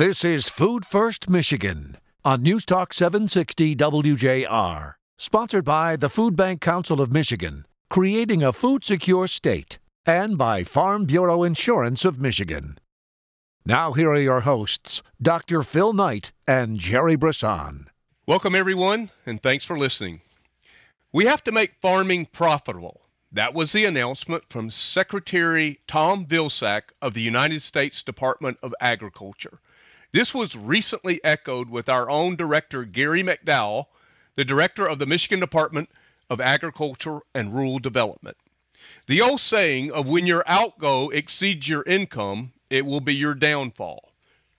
This 0.00 0.24
is 0.24 0.48
Food 0.48 0.86
First 0.86 1.28
Michigan 1.28 1.98
on 2.24 2.40
News 2.40 2.64
Talk 2.64 2.94
760 2.94 3.76
WJR, 3.76 4.94
sponsored 5.18 5.66
by 5.66 5.94
the 5.94 6.08
Food 6.08 6.34
Bank 6.34 6.62
Council 6.62 7.02
of 7.02 7.12
Michigan, 7.12 7.66
creating 7.90 8.42
a 8.42 8.50
food 8.50 8.82
secure 8.82 9.26
state, 9.26 9.78
and 10.06 10.38
by 10.38 10.64
Farm 10.64 11.04
Bureau 11.04 11.42
Insurance 11.42 12.06
of 12.06 12.18
Michigan. 12.18 12.78
Now, 13.66 13.92
here 13.92 14.08
are 14.10 14.18
your 14.18 14.40
hosts, 14.40 15.02
Dr. 15.20 15.62
Phil 15.62 15.92
Knight 15.92 16.32
and 16.48 16.78
Jerry 16.80 17.14
Brisson. 17.14 17.90
Welcome, 18.26 18.54
everyone, 18.54 19.10
and 19.26 19.42
thanks 19.42 19.66
for 19.66 19.78
listening. 19.78 20.22
We 21.12 21.26
have 21.26 21.44
to 21.44 21.52
make 21.52 21.74
farming 21.82 22.28
profitable. 22.32 23.02
That 23.30 23.52
was 23.52 23.72
the 23.72 23.84
announcement 23.84 24.44
from 24.48 24.70
Secretary 24.70 25.80
Tom 25.86 26.24
Vilsack 26.24 26.84
of 27.02 27.12
the 27.12 27.20
United 27.20 27.60
States 27.60 28.02
Department 28.02 28.56
of 28.62 28.74
Agriculture. 28.80 29.60
This 30.12 30.34
was 30.34 30.56
recently 30.56 31.22
echoed 31.22 31.70
with 31.70 31.88
our 31.88 32.10
own 32.10 32.34
director, 32.34 32.84
Gary 32.84 33.22
McDowell, 33.22 33.86
the 34.34 34.44
director 34.44 34.84
of 34.84 34.98
the 34.98 35.06
Michigan 35.06 35.38
Department 35.38 35.88
of 36.28 36.40
Agriculture 36.40 37.20
and 37.32 37.54
Rural 37.54 37.78
Development. 37.78 38.36
The 39.06 39.20
old 39.20 39.40
saying 39.40 39.92
of 39.92 40.08
when 40.08 40.26
your 40.26 40.42
outgo 40.48 41.10
exceeds 41.10 41.68
your 41.68 41.84
income, 41.84 42.52
it 42.70 42.86
will 42.86 43.00
be 43.00 43.14
your 43.14 43.34
downfall. 43.34 44.12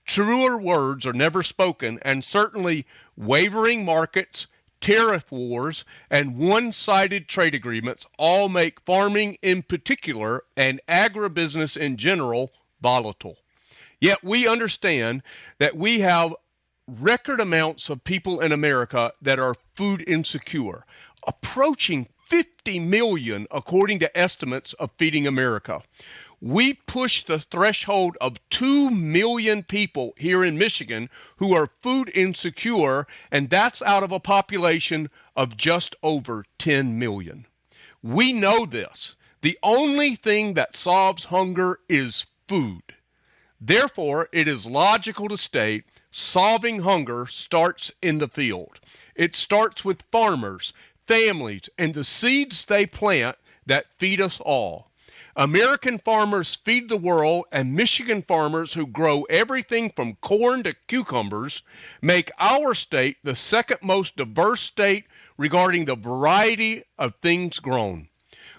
Truer 0.05 0.58
words 0.58 1.05
are 1.05 1.14
never 1.14 1.44
spoken, 1.44 1.99
and 2.02 2.24
certainly 2.24 2.86
wavering 3.18 3.84
markets, 3.84 4.48
tariff 4.80 5.32
wars, 5.34 5.84
and 6.10 6.38
one 6.38 6.72
sided 6.72 7.27
trade 7.27 7.54
agreements 7.54 8.05
all 8.18 8.48
make 8.48 8.80
farming 8.82 9.38
in 9.41 9.63
particular 9.63 10.44
and 10.55 10.80
agribusiness 10.88 11.76
in 11.76 11.98
general 11.98 12.52
volatile. 12.82 13.41
Yet 14.02 14.23
we 14.23 14.48
understand 14.48 15.22
that 15.60 15.78
we 15.78 16.00
have 16.00 16.36
record 16.88 17.40
amounts 17.40 17.90
of 17.90 18.04
people 18.04 18.41
in 18.41 18.52
America 18.52 19.13
that 19.21 19.40
are 19.40 19.55
food 19.76 20.04
insecure, 20.07 20.85
approaching 21.26 22.07
50 22.26 22.79
million 22.79 23.48
according 23.52 23.99
to 23.99 24.18
estimates 24.18 24.74
of 24.74 24.91
Feeding 24.98 25.27
America. 25.27 25.84
We 26.41 26.74
push 26.74 27.24
the 27.24 27.38
threshold 27.38 28.18
of 28.20 28.38
2 28.49 28.90
million 28.90 29.62
people 29.62 30.16
here 30.18 30.44
in 30.44 30.57
Michigan 30.57 31.10
who 31.38 31.54
are 31.54 31.70
food 31.82 32.12
insecure, 32.16 33.05
and 33.29 33.52
that's 33.52 33.84
out 33.84 34.02
of 34.02 34.12
a 34.12 34.20
population 34.20 35.12
of 35.35 35.55
just 35.55 35.96
over 36.02 36.46
10 36.57 36.98
million. 36.98 37.46
We 38.02 38.34
know 38.34 38.66
this. 38.66 39.16
The 39.41 39.60
only 39.62 40.16
thing 40.16 40.55
that 40.55 40.76
solves 40.76 41.26
hunger 41.26 41.79
is 41.88 42.26
food. 42.48 42.96
Therefore, 43.62 44.27
it 44.31 44.48
is 44.48 44.65
logical 44.65 45.27
to 45.27 45.37
state 45.37 45.85
solving 46.09 46.81
hunger 46.81 47.27
starts 47.27 47.91
in 48.01 48.17
the 48.17 48.27
field. 48.27 48.79
It 49.15 49.35
starts 49.35 49.85
with 49.85 50.04
farmers, 50.12 50.73
families, 51.07 51.70
and 51.77 51.93
the 51.93 52.04
seeds 52.04 52.65
they 52.65 52.87
plant 52.87 53.37
that 53.67 53.85
feed 53.99 54.20
us 54.20 54.39
all. 54.39 54.87
American 55.35 55.98
farmers 55.98 56.55
feed 56.55 56.89
the 56.89 56.98
world, 56.98 57.45
and 57.51 57.73
Michigan 57.73 58.21
farmers 58.21 58.73
who 58.73 58.85
grow 58.85 59.21
everything 59.23 59.91
from 59.95 60.15
corn 60.15 60.63
to 60.63 60.73
cucumbers 60.87 61.62
make 62.01 62.32
our 62.39 62.73
state 62.73 63.17
the 63.23 63.35
second 63.35 63.77
most 63.82 64.17
diverse 64.17 64.62
state 64.62 65.06
regarding 65.38 65.85
the 65.85 65.95
variety 65.95 66.84
of 66.97 67.13
things 67.22 67.59
grown. 67.59 68.09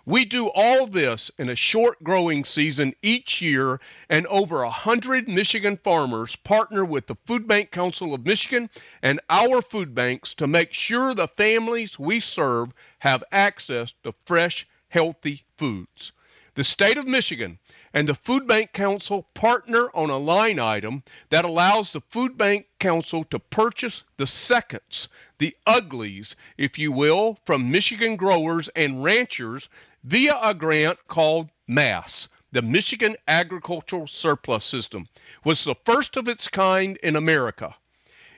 We 0.04 0.24
do 0.24 0.48
all 0.48 0.88
this 0.88 1.30
in 1.38 1.48
a 1.48 1.54
short 1.54 2.02
growing 2.02 2.44
season 2.44 2.94
each 3.02 3.40
year, 3.40 3.80
and 4.08 4.26
over 4.26 4.64
a 4.64 4.70
hundred 4.70 5.28
Michigan 5.28 5.76
farmers 5.76 6.34
partner 6.34 6.84
with 6.84 7.06
the 7.06 7.14
Food 7.24 7.46
Bank 7.46 7.70
Council 7.70 8.12
of 8.12 8.26
Michigan 8.26 8.68
and 9.00 9.20
our 9.30 9.62
food 9.62 9.94
banks 9.94 10.34
to 10.34 10.48
make 10.48 10.72
sure 10.72 11.14
the 11.14 11.28
families 11.28 12.00
we 12.00 12.18
serve 12.18 12.72
have 13.00 13.22
access 13.30 13.94
to 14.02 14.12
fresh, 14.26 14.66
healthy 14.88 15.44
foods. 15.56 16.10
The 16.54 16.64
state 16.64 16.98
of 16.98 17.06
Michigan 17.06 17.60
and 17.94 18.08
the 18.08 18.14
Food 18.14 18.46
Bank 18.46 18.72
Council 18.72 19.28
partner 19.34 19.88
on 19.94 20.10
a 20.10 20.18
line 20.18 20.58
item 20.58 21.02
that 21.30 21.44
allows 21.44 21.92
the 21.92 22.00
Food 22.00 22.38
Bank 22.38 22.66
Council 22.78 23.24
to 23.24 23.38
purchase 23.38 24.04
the 24.16 24.26
seconds, 24.26 25.08
the 25.38 25.56
uglies, 25.66 26.34
if 26.56 26.78
you 26.78 26.92
will, 26.92 27.38
from 27.44 27.70
Michigan 27.70 28.16
growers 28.16 28.68
and 28.74 29.04
ranchers 29.04 29.68
via 30.04 30.38
a 30.42 30.54
grant 30.54 30.98
called 31.08 31.50
MASS, 31.66 32.28
the 32.50 32.62
Michigan 32.62 33.16
Agricultural 33.28 34.06
Surplus 34.06 34.64
System, 34.64 35.08
was 35.44 35.64
the 35.64 35.76
first 35.84 36.16
of 36.16 36.28
its 36.28 36.48
kind 36.48 36.96
in 36.98 37.16
America. 37.16 37.76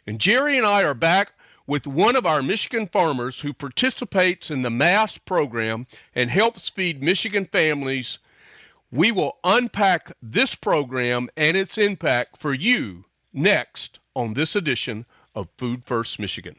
And 0.06 0.20
Jerry 0.20 0.58
and 0.58 0.66
I 0.66 0.84
are 0.84 0.94
back 0.94 1.32
with 1.66 1.86
one 1.86 2.14
of 2.14 2.26
our 2.26 2.42
Michigan 2.42 2.86
farmers 2.86 3.40
who 3.40 3.52
participates 3.52 4.50
in 4.50 4.62
the 4.62 4.70
MASS 4.70 5.18
program 5.18 5.86
and 6.14 6.30
helps 6.30 6.68
feed 6.68 7.02
Michigan 7.02 7.46
families. 7.46 8.18
We 8.94 9.10
will 9.10 9.38
unpack 9.42 10.12
this 10.22 10.54
program 10.54 11.28
and 11.36 11.56
its 11.56 11.76
impact 11.76 12.36
for 12.36 12.54
you 12.54 13.06
next 13.32 13.98
on 14.14 14.34
this 14.34 14.54
edition 14.54 15.04
of 15.34 15.48
Food 15.58 15.84
First 15.84 16.20
Michigan. 16.20 16.54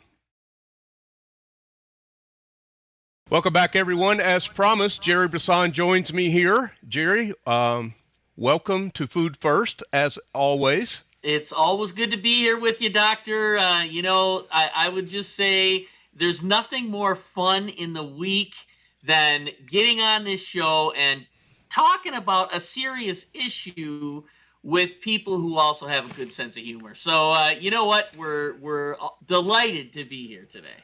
Welcome 3.30 3.54
back, 3.54 3.74
everyone. 3.74 4.20
As 4.20 4.50
promised, 4.50 5.02
Jerry 5.02 5.30
Brisson 5.30 5.72
joins 5.72 6.12
me 6.12 6.30
here. 6.30 6.74
Jerry, 6.86 7.34
um, 7.48 7.94
welcome 8.36 8.92
to 8.92 9.08
Food 9.08 9.38
First, 9.38 9.82
as 9.94 10.20
always. 10.34 11.04
It's 11.24 11.54
always 11.54 11.94
good 11.94 12.12
to 12.12 12.18
be 12.18 12.40
here 12.40 12.60
with 12.60 12.82
you, 12.82 12.90
Doctor. 12.90 13.58
Uh, 13.58 13.84
you 13.84 14.02
know, 14.02 14.46
I, 14.52 14.70
I 14.76 14.90
would 14.90 15.08
just 15.08 15.38
say 15.38 15.88
there's 16.14 16.44
nothing 16.44 16.92
more 16.92 17.16
fun 17.16 17.70
in 17.70 17.94
the 17.94 18.04
week 18.04 18.56
than 19.02 19.52
getting 19.66 20.02
on 20.02 20.26
this 20.26 20.42
show 20.42 20.92
and 20.98 21.28
talking 21.76 22.14
about 22.14 22.56
a 22.56 22.60
serious 22.60 23.26
issue 23.34 24.24
with 24.64 25.02
people 25.02 25.38
who 25.38 25.58
also 25.58 25.88
have 25.88 26.10
a 26.10 26.14
good 26.14 26.32
sense 26.32 26.56
of 26.56 26.64
humor. 26.64 26.96
So, 26.96 27.32
uh, 27.32 27.52
you 27.60 27.70
know 27.70 27.86
what? 27.86 28.16
We're 28.18 28.56
we're 28.58 28.96
delighted 29.28 29.92
to 29.94 30.06
be 30.06 30.28
here 30.28 30.48
today. 30.50 30.84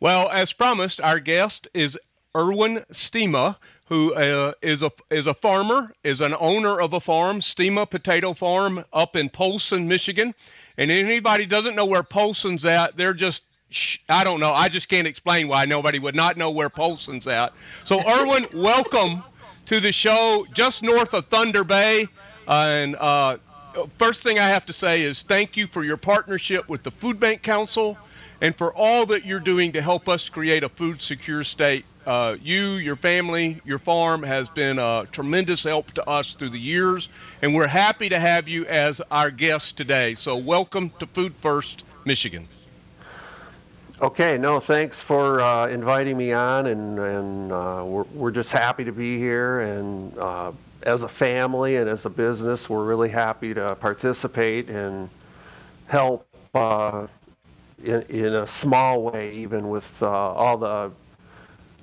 Well, 0.00 0.28
as 0.30 0.52
promised, 0.52 1.00
our 1.00 1.20
guest 1.20 1.68
is 1.72 1.96
Erwin 2.34 2.84
Stima, 2.92 3.56
who 3.86 4.12
uh, 4.14 4.52
is 4.60 4.82
a 4.82 4.90
is 5.10 5.28
a 5.28 5.34
farmer, 5.34 5.94
is 6.02 6.20
an 6.20 6.34
owner 6.38 6.80
of 6.80 6.92
a 6.92 7.00
farm, 7.00 7.38
Stima 7.38 7.88
Potato 7.88 8.34
Farm, 8.34 8.84
up 8.92 9.14
in 9.14 9.30
Posen, 9.30 9.86
Michigan. 9.86 10.34
And 10.76 10.90
anybody 10.90 11.46
doesn't 11.46 11.76
know 11.76 11.84
where 11.84 12.02
Posen's 12.02 12.64
at, 12.64 12.96
they're 12.96 13.14
just 13.14 13.44
I 14.08 14.24
don't 14.24 14.40
know. 14.40 14.52
I 14.52 14.68
just 14.68 14.88
can't 14.88 15.06
explain 15.06 15.46
why 15.46 15.66
nobody 15.66 16.00
would 16.00 16.16
not 16.16 16.36
know 16.36 16.50
where 16.50 16.68
Posen's 16.68 17.28
at. 17.28 17.52
So, 17.84 18.02
Erwin, 18.08 18.48
welcome 18.52 19.22
to 19.70 19.78
the 19.78 19.92
show 19.92 20.44
just 20.52 20.82
north 20.82 21.14
of 21.14 21.26
Thunder 21.26 21.62
Bay. 21.62 22.08
and 22.48 22.96
uh, 22.96 23.36
first 23.98 24.20
thing 24.20 24.36
I 24.36 24.48
have 24.48 24.66
to 24.66 24.72
say 24.72 25.02
is 25.02 25.22
thank 25.22 25.56
you 25.56 25.68
for 25.68 25.84
your 25.84 25.96
partnership 25.96 26.68
with 26.68 26.82
the 26.82 26.90
Food 26.90 27.20
Bank 27.20 27.42
Council 27.42 27.96
and 28.40 28.52
for 28.58 28.74
all 28.74 29.06
that 29.06 29.24
you're 29.24 29.38
doing 29.38 29.70
to 29.70 29.80
help 29.80 30.08
us 30.08 30.28
create 30.28 30.64
a 30.64 30.68
food 30.68 31.00
secure 31.00 31.44
state. 31.44 31.84
Uh, 32.04 32.34
you, 32.42 32.72
your 32.78 32.96
family, 32.96 33.60
your 33.64 33.78
farm 33.78 34.24
has 34.24 34.48
been 34.48 34.80
a 34.80 35.06
tremendous 35.12 35.62
help 35.62 35.92
to 35.92 36.04
us 36.04 36.34
through 36.34 36.50
the 36.50 36.58
years, 36.58 37.08
and 37.40 37.54
we're 37.54 37.68
happy 37.68 38.08
to 38.08 38.18
have 38.18 38.48
you 38.48 38.66
as 38.66 39.00
our 39.12 39.30
guest 39.30 39.76
today. 39.76 40.16
So, 40.16 40.36
welcome 40.36 40.90
to 40.98 41.06
Food 41.06 41.32
First 41.40 41.84
Michigan. 42.04 42.48
Okay, 44.02 44.38
no, 44.38 44.60
thanks 44.60 45.02
for 45.02 45.42
uh, 45.42 45.66
inviting 45.66 46.16
me 46.16 46.32
on, 46.32 46.66
and, 46.68 46.98
and 46.98 47.52
uh, 47.52 47.82
we're, 47.84 48.04
we're 48.14 48.30
just 48.30 48.50
happy 48.50 48.82
to 48.82 48.92
be 48.92 49.18
here. 49.18 49.60
And 49.60 50.16
uh, 50.16 50.52
as 50.82 51.02
a 51.02 51.08
family 51.08 51.76
and 51.76 51.86
as 51.86 52.06
a 52.06 52.10
business, 52.10 52.70
we're 52.70 52.86
really 52.86 53.10
happy 53.10 53.52
to 53.52 53.74
participate 53.74 54.70
and 54.70 55.10
help 55.86 56.26
uh, 56.54 57.08
in, 57.84 58.00
in 58.08 58.34
a 58.34 58.46
small 58.46 59.02
way, 59.02 59.34
even 59.34 59.68
with 59.68 60.02
uh, 60.02 60.08
all 60.08 60.56
the 60.56 60.92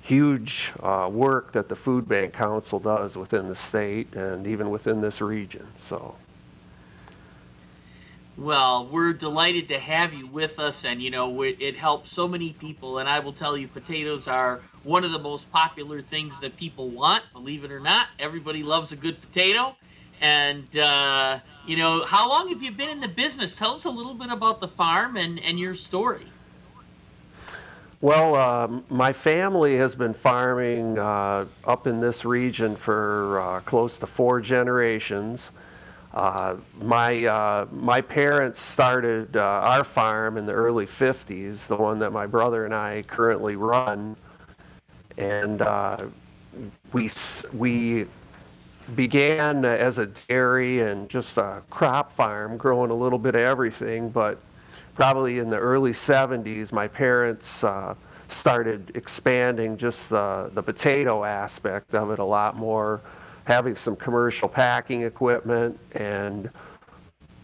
huge 0.02 0.72
uh, 0.80 1.08
work 1.08 1.52
that 1.52 1.68
the 1.68 1.76
Food 1.76 2.08
Bank 2.08 2.32
Council 2.32 2.80
does 2.80 3.16
within 3.16 3.46
the 3.46 3.54
state 3.54 4.12
and 4.16 4.44
even 4.44 4.70
within 4.70 5.00
this 5.00 5.20
region. 5.20 5.68
So. 5.78 6.16
Well, 8.38 8.86
we're 8.86 9.14
delighted 9.14 9.66
to 9.66 9.80
have 9.80 10.14
you 10.14 10.28
with 10.28 10.60
us, 10.60 10.84
and 10.84 11.02
you 11.02 11.10
know 11.10 11.42
it 11.42 11.76
helps 11.76 12.12
so 12.12 12.28
many 12.28 12.52
people. 12.52 12.98
And 12.98 13.08
I 13.08 13.18
will 13.18 13.32
tell 13.32 13.58
you, 13.58 13.66
potatoes 13.66 14.28
are 14.28 14.60
one 14.84 15.02
of 15.02 15.10
the 15.10 15.18
most 15.18 15.50
popular 15.50 16.00
things 16.00 16.38
that 16.40 16.56
people 16.56 16.88
want. 16.88 17.24
Believe 17.32 17.64
it 17.64 17.72
or 17.72 17.80
not, 17.80 18.06
everybody 18.16 18.62
loves 18.62 18.92
a 18.92 18.96
good 18.96 19.20
potato. 19.20 19.74
And 20.20 20.76
uh, 20.76 21.40
you 21.66 21.76
know, 21.76 22.04
how 22.04 22.28
long 22.28 22.48
have 22.50 22.62
you 22.62 22.70
been 22.70 22.88
in 22.88 23.00
the 23.00 23.08
business? 23.08 23.56
Tell 23.56 23.72
us 23.72 23.84
a 23.84 23.90
little 23.90 24.14
bit 24.14 24.30
about 24.30 24.60
the 24.60 24.68
farm 24.68 25.16
and, 25.16 25.40
and 25.42 25.58
your 25.58 25.74
story. 25.74 26.28
Well, 28.00 28.36
uh, 28.36 28.68
my 28.88 29.12
family 29.12 29.78
has 29.78 29.96
been 29.96 30.14
farming 30.14 30.96
uh, 30.96 31.46
up 31.64 31.88
in 31.88 31.98
this 31.98 32.24
region 32.24 32.76
for 32.76 33.40
uh, 33.40 33.60
close 33.60 33.98
to 33.98 34.06
four 34.06 34.40
generations. 34.40 35.50
Uh, 36.18 36.56
my 36.82 37.24
uh, 37.26 37.64
my 37.70 38.00
parents 38.00 38.60
started 38.60 39.36
uh, 39.36 39.40
our 39.40 39.84
farm 39.84 40.36
in 40.36 40.46
the 40.46 40.52
early 40.52 40.84
50s, 40.84 41.68
the 41.68 41.76
one 41.76 42.00
that 42.00 42.10
my 42.10 42.26
brother 42.26 42.64
and 42.64 42.74
I 42.74 43.04
currently 43.06 43.54
run, 43.54 44.16
and 45.16 45.62
uh, 45.62 46.06
we 46.92 47.08
we 47.54 48.06
began 48.96 49.64
as 49.64 49.98
a 49.98 50.06
dairy 50.06 50.80
and 50.80 51.08
just 51.08 51.36
a 51.36 51.62
crop 51.70 52.12
farm, 52.16 52.56
growing 52.56 52.90
a 52.90 52.96
little 52.96 53.20
bit 53.20 53.36
of 53.36 53.42
everything. 53.42 54.08
But 54.08 54.40
probably 54.96 55.38
in 55.38 55.50
the 55.50 55.58
early 55.58 55.92
70s, 55.92 56.72
my 56.72 56.88
parents 56.88 57.62
uh, 57.62 57.94
started 58.26 58.90
expanding 58.96 59.76
just 59.76 60.10
the, 60.10 60.50
the 60.52 60.64
potato 60.64 61.22
aspect 61.22 61.94
of 61.94 62.10
it 62.10 62.18
a 62.18 62.24
lot 62.24 62.56
more, 62.56 63.02
having 63.48 63.74
some 63.74 63.96
commercial 63.96 64.46
packing 64.46 65.00
equipment 65.04 65.80
and 65.92 66.50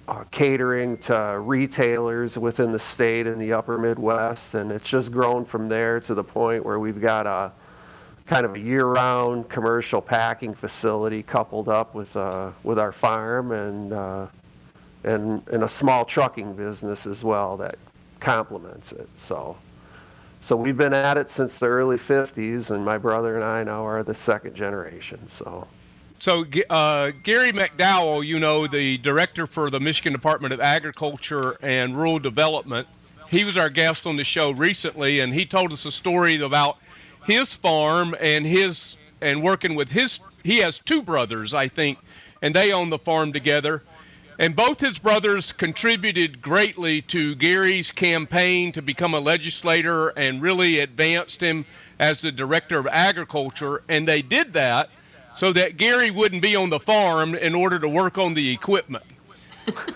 uh, 0.06 0.22
catering 0.30 0.98
to 0.98 1.40
retailers 1.40 2.36
within 2.36 2.72
the 2.72 2.78
state 2.78 3.26
and 3.26 3.40
the 3.40 3.54
upper 3.54 3.78
Midwest. 3.78 4.52
And 4.52 4.70
it's 4.70 4.86
just 4.86 5.10
grown 5.10 5.46
from 5.46 5.70
there 5.70 6.00
to 6.00 6.12
the 6.12 6.22
point 6.22 6.62
where 6.62 6.78
we've 6.78 7.00
got 7.00 7.26
a 7.26 7.52
kind 8.26 8.44
of 8.44 8.54
a 8.54 8.58
year-round 8.58 9.48
commercial 9.48 10.02
packing 10.02 10.52
facility 10.52 11.22
coupled 11.22 11.70
up 11.70 11.94
with 11.94 12.14
uh, 12.18 12.50
with 12.62 12.78
our 12.78 12.92
farm 12.92 13.52
and 13.52 13.94
uh, 13.94 14.26
and 15.04 15.42
and 15.48 15.64
a 15.64 15.68
small 15.68 16.04
trucking 16.04 16.52
business 16.52 17.06
as 17.06 17.24
well 17.24 17.56
that 17.56 17.78
complements 18.20 18.92
it. 18.92 19.08
So 19.16 19.56
so 20.42 20.54
we've 20.54 20.76
been 20.76 20.92
at 20.92 21.16
it 21.16 21.30
since 21.30 21.58
the 21.58 21.68
early 21.68 21.96
50s, 21.96 22.70
and 22.70 22.84
my 22.84 22.98
brother 22.98 23.36
and 23.36 23.44
I 23.44 23.64
now 23.64 23.86
are 23.86 24.02
the 24.02 24.14
second 24.14 24.54
generation. 24.54 25.28
So. 25.30 25.66
So, 26.24 26.46
uh, 26.70 27.10
Gary 27.22 27.52
McDowell, 27.52 28.24
you 28.24 28.38
know, 28.38 28.66
the 28.66 28.96
director 28.96 29.46
for 29.46 29.68
the 29.68 29.78
Michigan 29.78 30.14
Department 30.14 30.54
of 30.54 30.60
Agriculture 30.62 31.58
and 31.60 31.94
Rural 31.94 32.18
Development, 32.18 32.88
he 33.28 33.44
was 33.44 33.58
our 33.58 33.68
guest 33.68 34.06
on 34.06 34.16
the 34.16 34.24
show 34.24 34.50
recently, 34.50 35.20
and 35.20 35.34
he 35.34 35.44
told 35.44 35.70
us 35.70 35.84
a 35.84 35.92
story 35.92 36.40
about 36.40 36.78
his 37.26 37.52
farm 37.52 38.16
and 38.18 38.46
his 38.46 38.96
and 39.20 39.42
working 39.42 39.74
with 39.74 39.90
his. 39.90 40.18
He 40.42 40.60
has 40.60 40.78
two 40.78 41.02
brothers, 41.02 41.52
I 41.52 41.68
think, 41.68 41.98
and 42.40 42.54
they 42.54 42.72
own 42.72 42.88
the 42.88 42.98
farm 42.98 43.34
together. 43.34 43.82
And 44.38 44.56
both 44.56 44.80
his 44.80 44.98
brothers 44.98 45.52
contributed 45.52 46.40
greatly 46.40 47.02
to 47.02 47.34
Gary's 47.34 47.92
campaign 47.92 48.72
to 48.72 48.80
become 48.80 49.12
a 49.12 49.20
legislator 49.20 50.08
and 50.08 50.40
really 50.40 50.78
advanced 50.78 51.42
him 51.42 51.66
as 52.00 52.22
the 52.22 52.32
director 52.32 52.78
of 52.78 52.86
agriculture. 52.86 53.82
And 53.90 54.08
they 54.08 54.22
did 54.22 54.54
that 54.54 54.88
so 55.36 55.52
that 55.52 55.76
Gary 55.76 56.10
wouldn't 56.10 56.42
be 56.42 56.56
on 56.56 56.70
the 56.70 56.80
farm 56.80 57.34
in 57.34 57.54
order 57.54 57.78
to 57.78 57.88
work 57.88 58.18
on 58.18 58.34
the 58.34 58.52
equipment. 58.52 59.04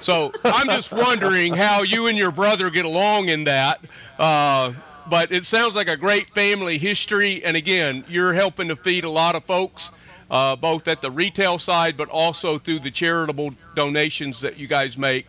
So 0.00 0.32
I'm 0.44 0.66
just 0.68 0.92
wondering 0.92 1.54
how 1.54 1.82
you 1.82 2.06
and 2.06 2.16
your 2.16 2.30
brother 2.30 2.70
get 2.70 2.84
along 2.84 3.28
in 3.28 3.44
that. 3.44 3.80
Uh, 4.18 4.72
but 5.08 5.32
it 5.32 5.44
sounds 5.44 5.74
like 5.74 5.88
a 5.88 5.96
great 5.96 6.30
family 6.34 6.78
history. 6.78 7.44
And 7.44 7.56
again, 7.56 8.04
you're 8.08 8.34
helping 8.34 8.68
to 8.68 8.76
feed 8.76 9.04
a 9.04 9.10
lot 9.10 9.34
of 9.34 9.44
folks 9.44 9.90
uh, 10.30 10.56
both 10.56 10.88
at 10.88 11.00
the 11.02 11.10
retail 11.10 11.58
side, 11.58 11.96
but 11.96 12.08
also 12.08 12.58
through 12.58 12.80
the 12.80 12.90
charitable 12.90 13.54
donations 13.74 14.40
that 14.40 14.58
you 14.58 14.66
guys 14.66 14.98
make 14.98 15.26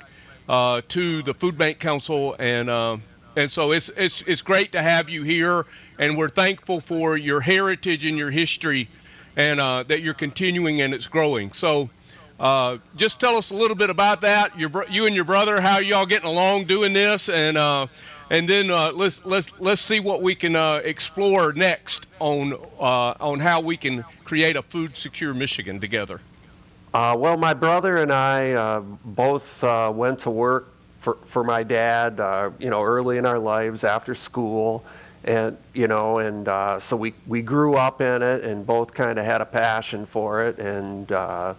uh, 0.48 0.82
to 0.90 1.24
the 1.24 1.34
Food 1.34 1.58
Bank 1.58 1.80
Council. 1.80 2.36
And 2.40 2.70
uh, 2.70 2.98
and 3.36 3.50
so 3.50 3.72
it's, 3.72 3.90
it's 3.96 4.24
it's 4.28 4.42
great 4.42 4.72
to 4.74 4.82
have 4.82 5.10
you 5.10 5.24
here, 5.24 5.66
and 5.98 6.18
we're 6.18 6.30
thankful 6.30 6.82
for 6.82 7.16
your 7.16 7.40
heritage 7.40 8.04
and 8.06 8.18
your 8.18 8.32
history, 8.32 8.90
and 9.40 9.62
uh, 9.62 9.84
that 9.84 10.02
you're 10.02 10.14
continuing 10.14 10.82
and 10.82 10.94
it's 10.94 11.08
growing. 11.08 11.52
So. 11.54 11.90
Uh, 12.40 12.78
just 12.96 13.20
tell 13.20 13.36
us 13.36 13.52
a 13.52 13.54
little 13.54 13.76
bit 13.76 13.90
about 13.90 14.22
that. 14.22 14.58
Your, 14.58 14.72
you 14.90 15.06
and 15.06 15.14
your 15.14 15.26
brother, 15.26 15.60
how 15.60 15.80
y'all 15.80 16.06
getting 16.06 16.30
along 16.30 16.68
doing 16.68 16.94
this, 16.94 17.28
and 17.28 17.58
uh, 17.58 17.88
and 18.30 18.48
then 18.48 18.72
uh, 18.72 18.94
let's 18.94 19.20
let's 19.26 19.52
let's 19.60 19.82
see 19.82 20.00
what 20.00 20.22
we 20.22 20.36
can 20.36 20.56
uh, 20.56 20.76
explore 20.76 21.52
next 21.52 22.08
on 22.20 22.54
uh, 22.80 23.14
on 23.20 23.42
how 23.42 23.60
we 23.60 23.76
can 23.76 24.06
create 24.24 24.56
a 24.56 24.62
food 24.62 24.96
secure 24.96 25.34
Michigan 25.34 25.82
together. 25.82 26.22
Uh, 26.94 27.14
well, 27.20 27.36
my 27.36 27.54
brother 27.54 27.98
and 27.98 28.14
I 28.14 28.80
both 29.04 29.62
went 29.94 30.20
to 30.20 30.30
work 30.30 30.72
for 31.02 31.18
for 31.26 31.44
my 31.44 31.64
dad, 31.64 32.20
you 32.58 32.70
know, 32.70 32.82
early 32.82 33.18
in 33.18 33.26
our 33.26 33.38
lives 33.38 33.84
after 33.84 34.16
school, 34.16 34.86
and 35.24 35.58
you 35.74 35.88
know, 35.88 36.20
and 36.20 36.48
uh, 36.48 36.80
so 36.80 36.96
we 36.96 37.14
we 37.28 37.42
grew 37.42 37.76
up 37.76 38.02
in 38.02 38.22
it 38.22 38.44
and 38.44 38.66
both 38.66 38.94
kind 38.94 39.20
of 39.20 39.26
had 39.26 39.42
a 39.42 39.46
passion 39.46 40.06
for 40.06 40.46
it. 40.46 40.60
And 40.60 41.12
uh, 41.12 41.54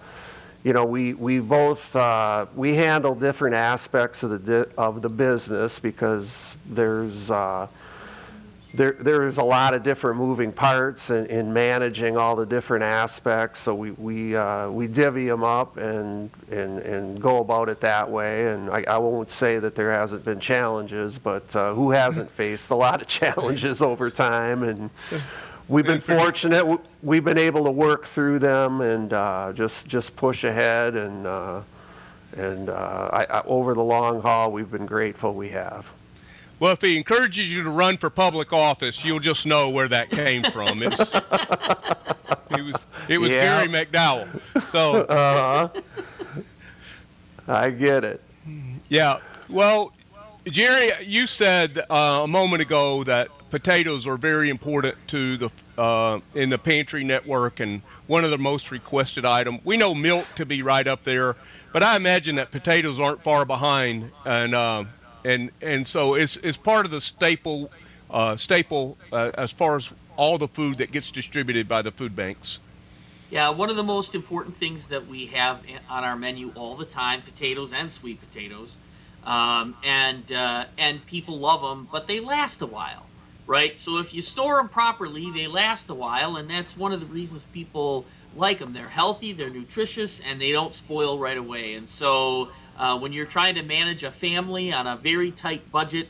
you 0.62 0.74
know, 0.74 0.84
we, 0.84 1.14
we 1.14 1.38
both, 1.38 1.94
uh, 1.96 2.44
we 2.54 2.74
handle 2.74 3.14
different 3.14 3.56
aspects 3.56 4.22
of 4.22 4.44
the, 4.44 4.68
of 4.76 5.00
the 5.00 5.08
business 5.08 5.78
because 5.78 6.54
there's, 6.68 7.30
uh, 8.72 8.76
there, 8.76 8.92
there's 8.92 9.38
a 9.38 9.42
lot 9.42 9.74
of 9.74 9.82
different 9.82 10.18
moving 10.18 10.52
parts 10.52 11.10
in, 11.10 11.26
in 11.26 11.52
managing 11.52 12.16
all 12.16 12.36
the 12.36 12.46
different 12.46 12.84
aspects. 12.84 13.60
So 13.60 13.74
we, 13.74 13.90
we, 13.92 14.36
uh, 14.36 14.70
we 14.70 14.86
divvy 14.86 15.26
them 15.26 15.42
up 15.42 15.76
and, 15.76 16.30
and, 16.50 16.78
and 16.80 17.20
go 17.20 17.38
about 17.38 17.68
it 17.68 17.80
that 17.80 18.10
way. 18.10 18.52
And 18.52 18.70
I, 18.70 18.84
I 18.86 18.98
won't 18.98 19.30
say 19.30 19.58
that 19.58 19.74
there 19.74 19.92
hasn't 19.92 20.24
been 20.24 20.40
challenges, 20.40 21.18
but 21.18 21.54
uh, 21.56 21.74
who 21.74 21.90
hasn't 21.90 22.30
faced 22.30 22.70
a 22.70 22.76
lot 22.76 23.02
of 23.02 23.08
challenges 23.08 23.82
over 23.82 24.10
time? 24.10 24.62
And 24.62 24.90
we've 25.68 25.86
been 25.86 26.00
fortunate. 26.00 26.80
We've 27.02 27.24
been 27.24 27.38
able 27.38 27.64
to 27.64 27.70
work 27.70 28.06
through 28.06 28.38
them 28.38 28.80
and 28.80 29.12
uh, 29.12 29.52
just 29.54 29.88
just 29.88 30.16
push 30.16 30.44
ahead. 30.44 30.94
And 30.94 31.26
uh, 31.26 31.62
and 32.36 32.68
uh, 32.68 33.08
I, 33.12 33.24
I, 33.24 33.42
over 33.44 33.74
the 33.74 33.82
long 33.82 34.20
haul, 34.22 34.52
we've 34.52 34.70
been 34.70 34.86
grateful 34.86 35.34
we 35.34 35.50
have. 35.50 35.90
Well, 36.60 36.72
if 36.72 36.82
he 36.82 36.98
encourages 36.98 37.50
you 37.50 37.62
to 37.62 37.70
run 37.70 37.96
for 37.96 38.10
public 38.10 38.52
office, 38.52 39.02
you'll 39.02 39.18
just 39.18 39.46
know 39.46 39.70
where 39.70 39.88
that 39.88 40.10
came 40.10 40.44
from. 40.44 40.82
It's, 40.82 41.00
it 42.50 42.62
was 42.62 42.74
it 43.08 43.18
was 43.18 43.32
yeah. 43.32 43.64
Gary 43.64 43.68
McDowell. 43.68 44.28
So 44.70 45.02
uh-huh. 45.04 45.80
I 47.48 47.70
get 47.70 48.04
it. 48.04 48.22
Yeah. 48.90 49.20
Well, 49.48 49.92
Jerry, 50.44 50.92
you 51.02 51.26
said 51.26 51.78
uh, 51.88 52.20
a 52.24 52.28
moment 52.28 52.60
ago 52.60 53.04
that 53.04 53.30
potatoes 53.48 54.06
are 54.06 54.18
very 54.18 54.50
important 54.50 54.96
to 55.08 55.38
the 55.38 55.50
uh, 55.78 56.20
in 56.34 56.50
the 56.50 56.58
pantry 56.58 57.04
network 57.04 57.60
and 57.60 57.80
one 58.06 58.22
of 58.22 58.30
the 58.30 58.38
most 58.38 58.70
requested 58.70 59.24
items. 59.24 59.60
We 59.64 59.78
know 59.78 59.94
milk 59.94 60.26
to 60.36 60.44
be 60.44 60.62
right 60.62 60.86
up 60.86 61.04
there, 61.04 61.36
but 61.72 61.82
I 61.82 61.96
imagine 61.96 62.36
that 62.36 62.50
potatoes 62.50 63.00
aren't 63.00 63.22
far 63.22 63.46
behind, 63.46 64.10
and 64.26 64.54
uh, 64.54 64.84
and 65.24 65.50
and 65.60 65.86
so 65.86 66.14
it's 66.14 66.36
it's 66.38 66.56
part 66.56 66.86
of 66.86 66.92
the 66.92 67.00
staple 67.00 67.70
uh, 68.10 68.36
staple 68.36 68.98
uh, 69.12 69.30
as 69.34 69.52
far 69.52 69.76
as 69.76 69.92
all 70.16 70.38
the 70.38 70.48
food 70.48 70.78
that 70.78 70.92
gets 70.92 71.10
distributed 71.10 71.68
by 71.68 71.82
the 71.82 71.90
food 71.90 72.14
banks. 72.14 72.58
Yeah, 73.30 73.50
one 73.50 73.70
of 73.70 73.76
the 73.76 73.84
most 73.84 74.14
important 74.14 74.56
things 74.56 74.88
that 74.88 75.06
we 75.06 75.26
have 75.26 75.62
on 75.88 76.04
our 76.04 76.16
menu 76.16 76.52
all 76.54 76.76
the 76.76 76.84
time: 76.84 77.22
potatoes 77.22 77.72
and 77.72 77.90
sweet 77.90 78.20
potatoes, 78.20 78.74
um, 79.24 79.76
and 79.84 80.30
uh, 80.32 80.64
and 80.76 81.04
people 81.06 81.38
love 81.38 81.62
them, 81.62 81.88
but 81.90 82.06
they 82.06 82.20
last 82.20 82.60
a 82.62 82.66
while 82.66 83.06
right? 83.50 83.76
So 83.80 83.98
if 83.98 84.14
you 84.14 84.22
store 84.22 84.58
them 84.58 84.68
properly, 84.68 85.28
they 85.32 85.48
last 85.48 85.90
a 85.90 85.94
while, 85.94 86.36
and 86.36 86.48
that's 86.48 86.76
one 86.76 86.92
of 86.92 87.00
the 87.00 87.06
reasons 87.06 87.42
people 87.52 88.04
like 88.36 88.60
them. 88.60 88.72
They're 88.72 88.88
healthy, 88.88 89.32
they're 89.32 89.50
nutritious, 89.50 90.20
and 90.20 90.40
they 90.40 90.52
don't 90.52 90.72
spoil 90.72 91.18
right 91.18 91.36
away. 91.36 91.74
And 91.74 91.88
so 91.88 92.50
uh, 92.80 92.98
when 92.98 93.12
you're 93.12 93.26
trying 93.26 93.56
to 93.56 93.62
manage 93.62 94.02
a 94.04 94.10
family 94.10 94.72
on 94.72 94.86
a 94.86 94.96
very 94.96 95.30
tight 95.30 95.70
budget, 95.70 96.08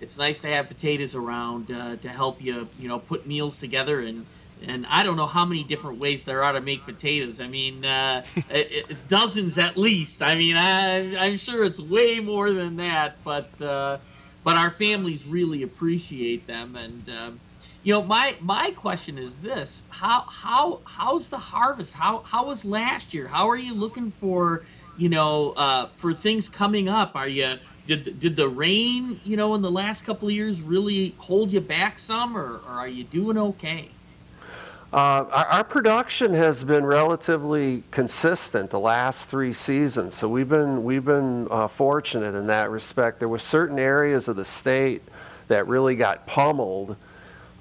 it's 0.00 0.16
nice 0.16 0.40
to 0.42 0.46
have 0.46 0.68
potatoes 0.68 1.16
around 1.16 1.70
uh, 1.72 1.96
to 1.96 2.08
help 2.08 2.40
you, 2.40 2.68
you 2.78 2.86
know, 2.88 3.00
put 3.00 3.26
meals 3.26 3.58
together 3.58 4.00
and. 4.00 4.24
And 4.64 4.86
I 4.88 5.02
don't 5.02 5.16
know 5.16 5.26
how 5.26 5.44
many 5.44 5.64
different 5.64 5.98
ways 5.98 6.24
there 6.24 6.44
are 6.44 6.52
to 6.52 6.60
make 6.60 6.84
potatoes. 6.84 7.40
I 7.40 7.48
mean, 7.48 7.84
uh, 7.84 8.24
it, 8.48 8.86
it, 8.90 9.08
dozens 9.08 9.58
at 9.58 9.76
least. 9.76 10.22
I 10.22 10.36
mean, 10.36 10.56
I, 10.56 11.16
I'm 11.16 11.36
sure 11.36 11.64
it's 11.64 11.80
way 11.80 12.20
more 12.20 12.52
than 12.52 12.76
that. 12.76 13.16
But 13.24 13.60
uh, 13.60 13.98
but 14.44 14.56
our 14.56 14.70
families 14.70 15.26
really 15.26 15.64
appreciate 15.64 16.46
them. 16.46 16.76
And 16.76 17.08
um, 17.08 17.40
you 17.82 17.92
know, 17.92 18.02
my 18.02 18.36
my 18.38 18.70
question 18.70 19.18
is 19.18 19.38
this: 19.38 19.82
how 19.88 20.26
how 20.28 20.78
how's 20.84 21.28
the 21.28 21.38
harvest? 21.38 21.94
How 21.94 22.18
how 22.18 22.46
was 22.46 22.64
last 22.64 23.12
year? 23.12 23.26
How 23.26 23.50
are 23.50 23.56
you 23.56 23.74
looking 23.74 24.12
for 24.12 24.62
you 25.02 25.08
know 25.08 25.50
uh, 25.56 25.88
for 25.94 26.14
things 26.14 26.48
coming 26.48 26.88
up? 26.88 27.16
Are 27.16 27.26
you 27.26 27.58
did 27.88 28.20
did 28.20 28.36
the 28.36 28.48
rain 28.48 29.20
you 29.24 29.36
know 29.36 29.54
in 29.56 29.62
the 29.62 29.70
last 29.70 30.04
couple 30.04 30.28
of 30.28 30.34
years 30.34 30.60
really 30.60 31.14
hold 31.18 31.52
you 31.52 31.60
back 31.60 31.98
some, 31.98 32.36
or, 32.36 32.58
or 32.58 32.72
are 32.72 32.88
you 32.88 33.02
doing 33.02 33.36
okay? 33.36 33.88
Uh, 34.92 35.24
our, 35.32 35.46
our, 35.46 35.64
production 35.64 36.34
has 36.34 36.64
been 36.64 36.84
relatively 36.84 37.82
consistent 37.90 38.70
the 38.70 38.78
last 38.78 39.26
three 39.28 39.52
seasons, 39.52 40.14
so 40.14 40.28
we've 40.28 40.50
been 40.50 40.84
we've 40.84 41.04
been 41.04 41.48
uh, 41.50 41.66
fortunate 41.66 42.36
in 42.36 42.46
that 42.46 42.70
respect. 42.70 43.18
There 43.18 43.28
were 43.28 43.40
certain 43.40 43.80
areas 43.80 44.28
of 44.28 44.36
the 44.36 44.44
state 44.44 45.02
that 45.48 45.66
really 45.66 45.96
got 45.96 46.26
pummeled 46.28 46.94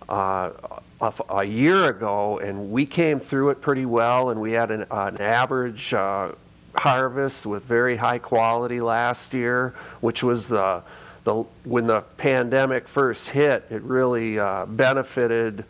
uh, 0.07 0.51
a, 1.29 1.43
year 1.43 1.85
ago, 1.85 2.37
and 2.37 2.69
we 2.69 2.85
came 2.85 3.19
through 3.19 3.49
it 3.49 3.61
pretty 3.61 3.85
well, 3.85 4.29
and 4.29 4.39
we 4.39 4.51
had 4.51 4.69
an, 4.69 4.85
an 4.91 5.17
average 5.17 5.93
uh, 5.93 6.33
harvest 6.75 7.45
with 7.45 7.63
very 7.63 7.97
high 7.97 8.19
quality 8.19 8.81
last 8.81 9.33
year, 9.33 9.73
which 9.99 10.23
was 10.23 10.47
the 10.47 10.83
the 11.23 11.43
when 11.63 11.87
the 11.87 12.01
pandemic 12.17 12.87
first 12.87 13.29
hit, 13.29 13.65
it 13.69 13.81
really 13.83 14.39
uh, 14.39 14.65
benefited 14.65 15.63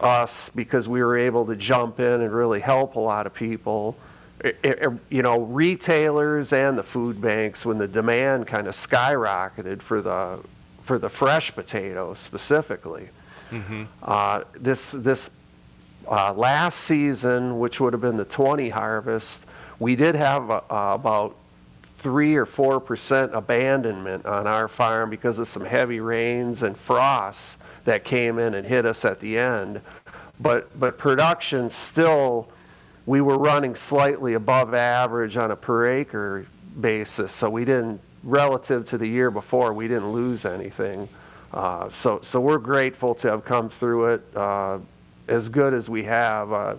us 0.00 0.50
because 0.50 0.88
we 0.88 1.02
were 1.02 1.16
able 1.16 1.46
to 1.46 1.56
jump 1.56 2.00
in 2.00 2.20
and 2.20 2.32
really 2.32 2.60
help 2.60 2.96
a 2.96 3.00
lot 3.00 3.26
of 3.26 3.34
people. 3.34 3.96
It, 4.40 4.58
it, 4.62 4.92
you 5.08 5.22
know, 5.22 5.40
retailers 5.40 6.52
and 6.52 6.76
the 6.76 6.82
food 6.82 7.20
banks 7.20 7.64
when 7.64 7.78
the 7.78 7.88
demand 7.88 8.46
kind 8.46 8.66
of 8.66 8.74
skyrocketed 8.74 9.80
for 9.80 10.02
the 10.02 10.40
for 10.82 10.98
the 10.98 11.08
fresh 11.08 11.54
potatoes 11.54 12.18
specifically. 12.18 13.08
Mm-hmm. 13.50 13.84
Uh, 14.02 14.42
this 14.54 14.92
this 14.92 15.30
uh, 16.08 16.32
last 16.34 16.80
season, 16.80 17.58
which 17.58 17.80
would 17.80 17.92
have 17.92 18.02
been 18.02 18.16
the 18.16 18.24
20 18.24 18.68
harvest, 18.68 19.46
we 19.78 19.96
did 19.96 20.14
have 20.14 20.50
uh, 20.50 20.62
about 20.70 21.36
three 21.98 22.36
or 22.36 22.46
four 22.46 22.80
percent 22.80 23.34
abandonment 23.34 24.26
on 24.26 24.46
our 24.46 24.68
farm 24.68 25.10
because 25.10 25.38
of 25.38 25.48
some 25.48 25.64
heavy 25.64 26.00
rains 26.00 26.62
and 26.62 26.76
frosts 26.76 27.56
that 27.84 28.04
came 28.04 28.38
in 28.38 28.54
and 28.54 28.66
hit 28.66 28.84
us 28.84 29.04
at 29.04 29.20
the 29.20 29.38
end. 29.38 29.80
But, 30.38 30.78
but 30.78 30.98
production 30.98 31.70
still, 31.70 32.48
we 33.06 33.20
were 33.20 33.38
running 33.38 33.74
slightly 33.74 34.34
above 34.34 34.74
average 34.74 35.36
on 35.36 35.50
a 35.50 35.56
per 35.56 35.86
acre 35.86 36.46
basis. 36.78 37.32
So 37.32 37.48
we 37.48 37.64
didn't, 37.64 38.00
relative 38.22 38.86
to 38.90 38.98
the 38.98 39.06
year 39.06 39.30
before, 39.30 39.72
we 39.72 39.88
didn't 39.88 40.12
lose 40.12 40.44
anything. 40.44 41.08
Uh, 41.54 41.88
so, 41.90 42.20
so 42.22 42.40
we're 42.40 42.58
grateful 42.58 43.14
to 43.14 43.30
have 43.30 43.44
come 43.44 43.70
through 43.70 44.14
it 44.14 44.36
uh, 44.36 44.78
as 45.28 45.48
good 45.48 45.72
as 45.72 45.88
we 45.88 46.02
have. 46.02 46.52
Uh, 46.52 46.74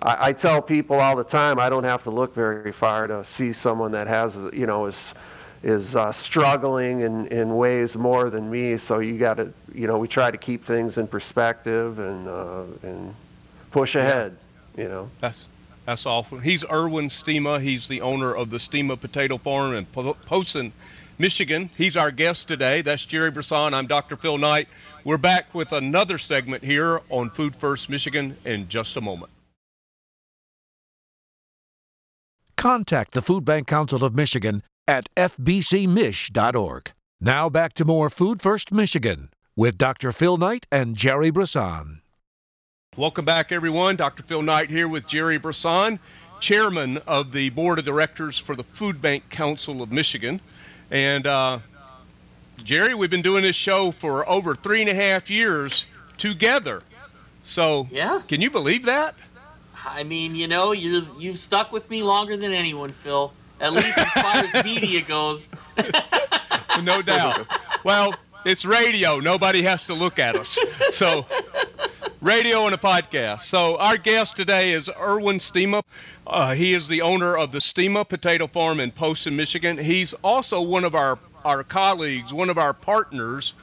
I, 0.00 0.28
I, 0.28 0.32
tell 0.32 0.62
people 0.62 1.00
all 1.00 1.16
the 1.16 1.24
time 1.24 1.58
I 1.58 1.68
don't 1.68 1.84
have 1.84 2.04
to 2.04 2.10
look 2.10 2.34
very 2.34 2.72
far 2.72 3.06
to 3.06 3.24
see 3.24 3.52
someone 3.52 3.92
that 3.92 4.06
has, 4.06 4.36
you 4.52 4.66
know, 4.66 4.86
is 4.86 5.14
is 5.62 5.96
uh, 5.96 6.12
struggling 6.12 7.00
in, 7.00 7.26
in 7.28 7.56
ways 7.56 7.96
more 7.96 8.30
than 8.30 8.48
me. 8.48 8.76
So 8.78 9.00
you 9.00 9.18
got 9.18 9.38
to, 9.38 9.52
you 9.74 9.88
know, 9.88 9.98
we 9.98 10.06
try 10.06 10.30
to 10.30 10.38
keep 10.38 10.64
things 10.64 10.98
in 10.98 11.08
perspective 11.08 11.98
and 11.98 12.28
uh, 12.28 12.62
and 12.82 13.14
push 13.70 13.96
ahead. 13.96 14.36
You 14.76 14.88
know. 14.88 15.10
That's 15.20 15.46
that's 15.84 16.06
awful. 16.06 16.38
He's 16.38 16.64
Erwin 16.64 17.08
Stema. 17.08 17.60
He's 17.60 17.88
the 17.88 18.00
owner 18.02 18.32
of 18.34 18.50
the 18.50 18.58
Stema 18.58 19.00
Potato 19.00 19.38
Farm 19.38 19.74
in 19.74 19.86
Posen, 19.86 20.72
Michigan. 21.18 21.70
He's 21.76 21.96
our 21.96 22.10
guest 22.10 22.46
today. 22.46 22.82
That's 22.82 23.04
Jerry 23.04 23.30
Brisson. 23.30 23.74
I'm 23.74 23.86
Dr. 23.86 24.16
Phil 24.16 24.38
Knight. 24.38 24.68
We're 25.02 25.16
back 25.16 25.54
with 25.54 25.72
another 25.72 26.18
segment 26.18 26.62
here 26.62 27.00
on 27.08 27.30
Food 27.30 27.56
First 27.56 27.88
Michigan 27.88 28.36
in 28.44 28.68
just 28.68 28.96
a 28.96 29.00
moment. 29.00 29.32
Contact 32.58 33.12
the 33.12 33.22
Food 33.22 33.44
Bank 33.44 33.68
Council 33.68 34.02
of 34.02 34.16
Michigan 34.16 34.64
at 34.88 35.08
fbcmich.org. 35.14 36.92
Now 37.20 37.48
back 37.48 37.72
to 37.74 37.84
more 37.84 38.10
Food 38.10 38.42
First 38.42 38.72
Michigan 38.72 39.30
with 39.54 39.78
Dr. 39.78 40.10
Phil 40.10 40.36
Knight 40.36 40.66
and 40.72 40.96
Jerry 40.96 41.30
Brisson. 41.30 42.02
Welcome 42.96 43.24
back, 43.24 43.52
everyone. 43.52 43.94
Dr. 43.94 44.24
Phil 44.24 44.42
Knight 44.42 44.70
here 44.70 44.88
with 44.88 45.06
Jerry 45.06 45.38
Brisson, 45.38 46.00
chairman 46.40 46.98
of 47.06 47.30
the 47.30 47.50
board 47.50 47.78
of 47.78 47.84
directors 47.84 48.36
for 48.38 48.56
the 48.56 48.64
Food 48.64 49.00
Bank 49.00 49.30
Council 49.30 49.80
of 49.80 49.92
Michigan. 49.92 50.40
And 50.90 51.28
uh, 51.28 51.60
Jerry, 52.64 52.92
we've 52.92 53.08
been 53.08 53.22
doing 53.22 53.42
this 53.44 53.54
show 53.54 53.92
for 53.92 54.28
over 54.28 54.56
three 54.56 54.80
and 54.80 54.90
a 54.90 54.94
half 54.94 55.30
years 55.30 55.86
together. 56.16 56.82
So, 57.44 57.86
yeah. 57.92 58.20
can 58.26 58.40
you 58.40 58.50
believe 58.50 58.84
that? 58.86 59.14
I 59.90 60.04
mean, 60.04 60.34
you 60.34 60.46
know, 60.48 60.72
you 60.72 61.06
you've 61.18 61.38
stuck 61.38 61.72
with 61.72 61.90
me 61.90 62.02
longer 62.02 62.36
than 62.36 62.52
anyone, 62.52 62.90
Phil. 62.90 63.32
At 63.60 63.72
least 63.72 63.98
as 63.98 64.10
far 64.12 64.36
as 64.36 64.64
media 64.64 65.02
goes. 65.02 65.48
no 66.82 67.02
doubt. 67.02 67.46
Well, 67.84 68.14
it's 68.44 68.64
radio. 68.64 69.18
Nobody 69.18 69.62
has 69.62 69.84
to 69.86 69.94
look 69.94 70.18
at 70.18 70.36
us. 70.36 70.58
So, 70.90 71.26
radio 72.20 72.66
and 72.66 72.74
a 72.74 72.78
podcast. 72.78 73.42
So, 73.42 73.76
our 73.78 73.96
guest 73.96 74.36
today 74.36 74.72
is 74.72 74.88
Erwin 75.00 75.38
Stema. 75.38 75.82
Uh, 76.26 76.54
he 76.54 76.74
is 76.74 76.88
the 76.88 77.02
owner 77.02 77.36
of 77.36 77.52
the 77.52 77.58
Stema 77.58 78.08
Potato 78.08 78.46
Farm 78.46 78.80
in 78.80 78.92
Posen, 78.92 79.34
Michigan. 79.34 79.78
He's 79.78 80.14
also 80.22 80.60
one 80.60 80.84
of 80.84 80.94
our, 80.94 81.18
our 81.44 81.64
colleagues, 81.64 82.32
one 82.32 82.50
of 82.50 82.58
our 82.58 82.72
partners. 82.72 83.54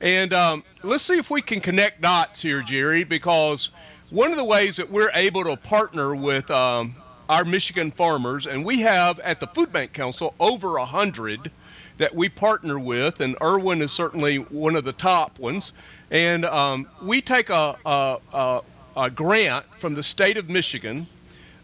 And 0.00 0.32
um, 0.32 0.64
let's 0.82 1.04
see 1.04 1.16
if 1.16 1.30
we 1.30 1.40
can 1.40 1.60
connect 1.60 2.00
dots 2.00 2.42
here, 2.42 2.62
Jerry, 2.62 3.04
because 3.04 3.70
one 4.10 4.30
of 4.30 4.36
the 4.36 4.44
ways 4.44 4.76
that 4.76 4.90
we're 4.90 5.10
able 5.14 5.44
to 5.44 5.56
partner 5.56 6.14
with 6.14 6.50
um, 6.50 6.96
our 7.28 7.44
Michigan 7.44 7.90
farmers, 7.90 8.46
and 8.46 8.64
we 8.64 8.80
have 8.80 9.18
at 9.20 9.40
the 9.40 9.46
Food 9.46 9.72
Bank 9.72 9.92
Council 9.92 10.34
over 10.38 10.76
a 10.76 10.84
hundred 10.84 11.50
that 11.96 12.14
we 12.14 12.28
partner 12.28 12.78
with, 12.78 13.20
and 13.20 13.36
Erwin 13.40 13.80
is 13.80 13.92
certainly 13.92 14.36
one 14.36 14.76
of 14.76 14.84
the 14.84 14.92
top 14.92 15.38
ones. 15.38 15.72
And 16.10 16.44
um, 16.44 16.88
we 17.02 17.22
take 17.22 17.48
a, 17.48 17.76
a, 17.86 18.18
a, 18.32 18.60
a, 18.96 19.10
grant 19.10 19.64
from 19.78 19.94
the 19.94 20.02
state 20.02 20.36
of 20.36 20.48
Michigan, 20.48 21.06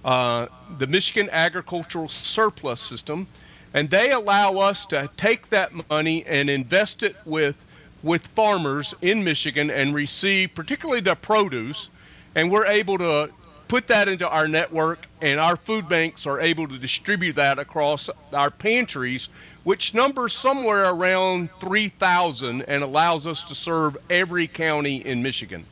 uh, 0.05 0.47
the 0.79 0.87
Michigan 0.87 1.29
Agricultural 1.31 2.09
Surplus 2.09 2.81
System, 2.81 3.27
and 3.75 3.91
they 3.91 4.11
allow 4.11 4.59
us 4.59 4.87
to 4.87 5.11
take 5.17 5.51
that 5.51 5.73
money 5.91 6.25
and 6.27 6.49
invest 6.49 7.03
it 7.03 7.17
with 7.25 7.57
with 8.03 8.27
farmers 8.29 8.95
in 9.03 9.23
Michigan 9.23 9.71
and 9.71 9.95
receive 9.95 10.55
particularly 10.55 11.03
the 11.03 11.15
produce, 11.15 11.91
and 12.35 12.51
we're 12.51 12.67
able 12.67 12.99
to 12.99 13.31
put 13.69 13.87
that 13.87 14.09
into 14.09 14.29
our 14.29 14.49
network, 14.49 15.07
and 15.21 15.39
our 15.39 15.57
food 15.57 15.89
banks 15.89 16.27
are 16.27 16.41
able 16.41 16.67
to 16.67 16.77
distribute 16.77 17.35
that 17.37 17.59
across 17.59 18.11
our 18.33 18.51
pantries, 18.51 19.29
which 19.63 19.95
numbers 19.95 20.33
somewhere 20.33 20.91
around 20.91 21.51
3,000 21.61 22.63
and 22.63 22.83
allows 22.83 23.29
us 23.29 23.45
to 23.45 23.55
serve 23.55 23.97
every 24.09 24.49
county 24.49 24.97
in 24.97 25.23
Michigan. 25.23 25.65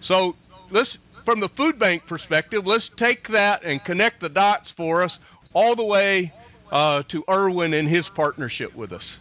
So 0.00 0.36
let's, 0.70 0.96
from 1.26 1.40
the 1.40 1.48
food 1.48 1.78
bank 1.78 2.06
perspective, 2.06 2.66
let's 2.66 2.88
take 2.88 3.28
that 3.28 3.62
and 3.62 3.84
connect 3.84 4.20
the 4.20 4.30
dots 4.30 4.70
for 4.70 5.02
us 5.02 5.20
all 5.52 5.76
the 5.76 5.84
way 5.84 6.32
uh, 6.72 7.02
to 7.08 7.24
Erwin 7.28 7.74
and 7.74 7.88
his 7.88 8.08
partnership 8.08 8.74
with 8.74 8.92
us. 8.92 9.18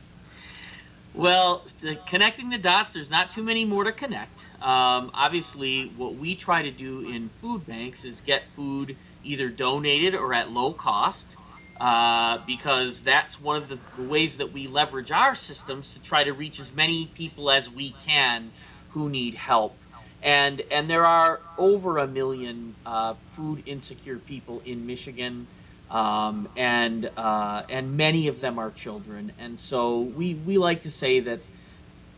Well, 1.15 1.63
the, 1.81 1.95
connecting 2.07 2.49
the 2.49 2.57
dots, 2.57 2.93
there's 2.93 3.11
not 3.11 3.29
too 3.29 3.43
many 3.43 3.65
more 3.65 3.83
to 3.83 3.91
connect. 3.91 4.45
Um, 4.61 5.11
obviously, 5.13 5.91
what 5.95 6.15
we 6.15 6.33
try 6.33 6.63
to 6.63 6.71
do 6.71 7.01
in 7.01 7.29
food 7.29 7.67
banks 7.67 8.03
is 8.03 8.19
get 8.21 8.45
food 8.45 8.97
either 9.23 9.49
donated 9.49 10.15
or 10.15 10.33
at 10.33 10.49
low 10.49 10.73
cost, 10.73 11.37
uh, 11.79 12.39
because 12.47 13.01
that's 13.01 13.39
one 13.39 13.61
of 13.61 13.69
the 13.69 14.03
ways 14.03 14.37
that 14.37 14.51
we 14.51 14.67
leverage 14.67 15.11
our 15.11 15.35
systems 15.35 15.93
to 15.93 15.99
try 15.99 16.23
to 16.23 16.33
reach 16.33 16.59
as 16.59 16.73
many 16.73 17.05
people 17.07 17.51
as 17.51 17.69
we 17.69 17.91
can 18.03 18.51
who 18.89 19.07
need 19.07 19.35
help. 19.35 19.77
And 20.23 20.61
and 20.71 20.89
there 20.89 21.05
are 21.05 21.41
over 21.57 21.97
a 21.97 22.07
million 22.07 22.75
uh, 22.85 23.15
food 23.27 23.61
insecure 23.65 24.17
people 24.17 24.61
in 24.65 24.87
Michigan. 24.87 25.47
Um, 25.93 26.49
and 26.57 27.09
uh, 27.15 27.63
and 27.69 27.95
many 27.95 28.27
of 28.27 28.41
them 28.41 28.57
are 28.57 28.71
children, 28.71 29.31
and 29.37 29.59
so 29.59 30.01
we, 30.01 30.33
we 30.33 30.57
like 30.57 30.81
to 30.81 30.91
say 30.91 31.19
that 31.19 31.39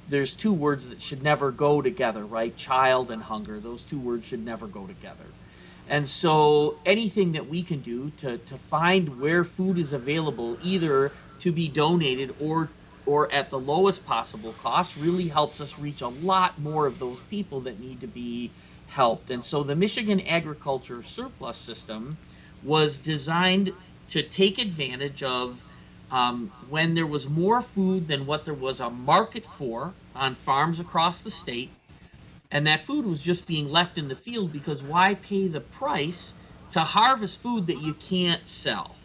there's 0.07 0.33
two 0.33 0.53
words 0.53 0.87
that 0.87 1.01
should 1.01 1.21
never 1.21 1.51
go 1.51 1.81
together, 1.81 2.23
right? 2.23 2.55
Child 2.55 3.11
and 3.11 3.23
hunger. 3.23 3.59
Those 3.59 3.83
two 3.83 3.99
words 3.99 4.25
should 4.25 4.45
never 4.45 4.67
go 4.67 4.87
together. 4.87 5.25
And 5.89 6.07
so 6.07 6.77
anything 6.85 7.33
that 7.33 7.47
we 7.49 7.63
can 7.63 7.81
do 7.81 8.11
to, 8.17 8.37
to 8.37 8.57
find 8.57 9.19
where 9.19 9.43
food 9.43 9.77
is 9.77 9.93
available, 9.93 10.57
either 10.63 11.11
to 11.39 11.51
be 11.51 11.67
donated 11.67 12.33
or 12.39 12.69
or 13.05 13.31
at 13.31 13.51
the 13.51 13.59
lowest 13.59 14.03
possible 14.05 14.53
cost, 14.53 14.95
really 14.97 15.27
helps 15.27 15.61
us 15.61 15.77
reach 15.77 16.01
a 16.01 16.07
lot 16.07 16.59
more 16.59 16.87
of 16.87 16.97
those 16.97 17.19
people 17.29 17.59
that 17.61 17.79
need 17.79 18.01
to 18.01 18.07
be 18.07 18.49
helped. 18.87 19.29
And 19.29 19.45
so 19.45 19.61
the 19.61 19.75
Michigan 19.75 20.19
Agriculture 20.21 21.03
Surplus 21.03 21.57
System 21.57 22.17
was 22.65 22.97
designed 22.97 23.71
to 24.09 24.21
take 24.21 24.57
advantage 24.57 25.23
of 25.23 25.63
um, 26.11 26.51
when 26.69 26.95
there 26.95 27.05
was 27.05 27.29
more 27.29 27.61
food 27.61 28.07
than 28.07 28.25
what 28.25 28.45
there 28.45 28.53
was 28.53 28.79
a 28.79 28.89
market 28.89 29.45
for 29.45 29.93
on 30.15 30.35
farms 30.35 30.79
across 30.79 31.21
the 31.21 31.31
state, 31.31 31.69
and 32.51 32.65
that 32.67 32.81
food 32.81 33.05
was 33.05 33.21
just 33.21 33.45
being 33.47 33.69
left 33.69 33.97
in 33.97 34.07
the 34.07 34.15
field 34.15 34.51
because 34.51 34.83
why 34.83 35.15
pay 35.15 35.47
the 35.47 35.59
price 35.61 36.33
to 36.71 36.81
harvest 36.81 37.41
food 37.41 37.67
that 37.67 37.81
you 37.81 37.93
can't 37.93 38.47
sell? 38.47 38.95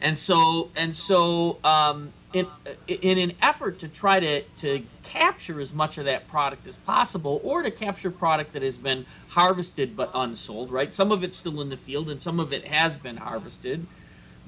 And 0.00 0.18
so, 0.18 0.70
and 0.76 0.94
so, 0.94 1.58
um, 1.64 2.12
in, 2.32 2.46
in 2.86 3.18
an 3.18 3.32
effort 3.40 3.78
to 3.80 3.88
try 3.88 4.20
to, 4.20 4.42
to 4.58 4.82
capture 5.02 5.60
as 5.60 5.72
much 5.72 5.98
of 5.98 6.04
that 6.04 6.28
product 6.28 6.66
as 6.66 6.76
possible, 6.76 7.40
or 7.42 7.62
to 7.62 7.70
capture 7.70 8.10
product 8.10 8.52
that 8.52 8.62
has 8.62 8.76
been 8.76 9.06
harvested 9.28 9.96
but 9.96 10.10
unsold, 10.14 10.70
right? 10.70 10.92
Some 10.92 11.10
of 11.10 11.22
it's 11.22 11.36
still 11.36 11.60
in 11.60 11.70
the 11.70 11.76
field, 11.76 12.10
and 12.10 12.20
some 12.20 12.38
of 12.38 12.52
it 12.52 12.66
has 12.66 12.96
been 12.96 13.18
harvested 13.18 13.86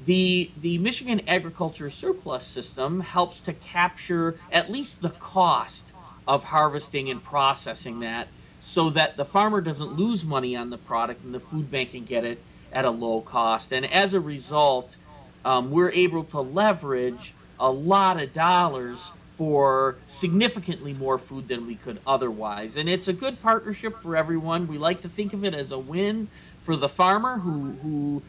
the, 0.04 0.50
the 0.58 0.78
Michigan 0.78 1.20
Agriculture 1.28 1.90
Surplus 1.90 2.44
System 2.44 3.00
helps 3.00 3.40
to 3.42 3.52
capture 3.52 4.38
at 4.50 4.70
least 4.70 5.02
the 5.02 5.10
cost 5.10 5.92
of 6.26 6.44
harvesting 6.44 7.10
and 7.10 7.22
processing 7.22 8.00
that 8.00 8.28
so 8.60 8.90
that 8.90 9.16
the 9.16 9.24
farmer 9.24 9.60
doesn't 9.60 9.94
lose 9.96 10.24
money 10.24 10.56
on 10.56 10.70
the 10.70 10.78
product 10.78 11.24
and 11.24 11.34
the 11.34 11.40
food 11.40 11.70
bank 11.70 11.90
can 11.90 12.04
get 12.04 12.24
it 12.24 12.38
at 12.72 12.84
a 12.84 12.90
low 12.90 13.20
cost. 13.20 13.72
And 13.72 13.84
as 13.90 14.14
a 14.14 14.20
result, 14.20 14.96
um, 15.44 15.70
we're 15.70 15.90
able 15.90 16.24
to 16.24 16.40
leverage 16.40 17.34
a 17.60 17.70
lot 17.70 18.20
of 18.20 18.32
dollars 18.32 19.12
for 19.36 19.96
significantly 20.06 20.92
more 20.92 21.18
food 21.18 21.48
than 21.48 21.66
we 21.66 21.74
could 21.74 22.00
otherwise. 22.06 22.76
And 22.76 22.88
it's 22.88 23.08
a 23.08 23.12
good 23.12 23.40
partnership 23.40 24.02
for 24.02 24.16
everyone. 24.16 24.66
We 24.66 24.76
like 24.76 25.02
to 25.02 25.08
think 25.08 25.32
of 25.32 25.44
it 25.44 25.54
as 25.54 25.70
a 25.70 25.78
win 25.78 26.28
for 26.60 26.76
the 26.76 26.88
farmer 26.88 27.38
who, 27.38 27.72
who 27.82 28.22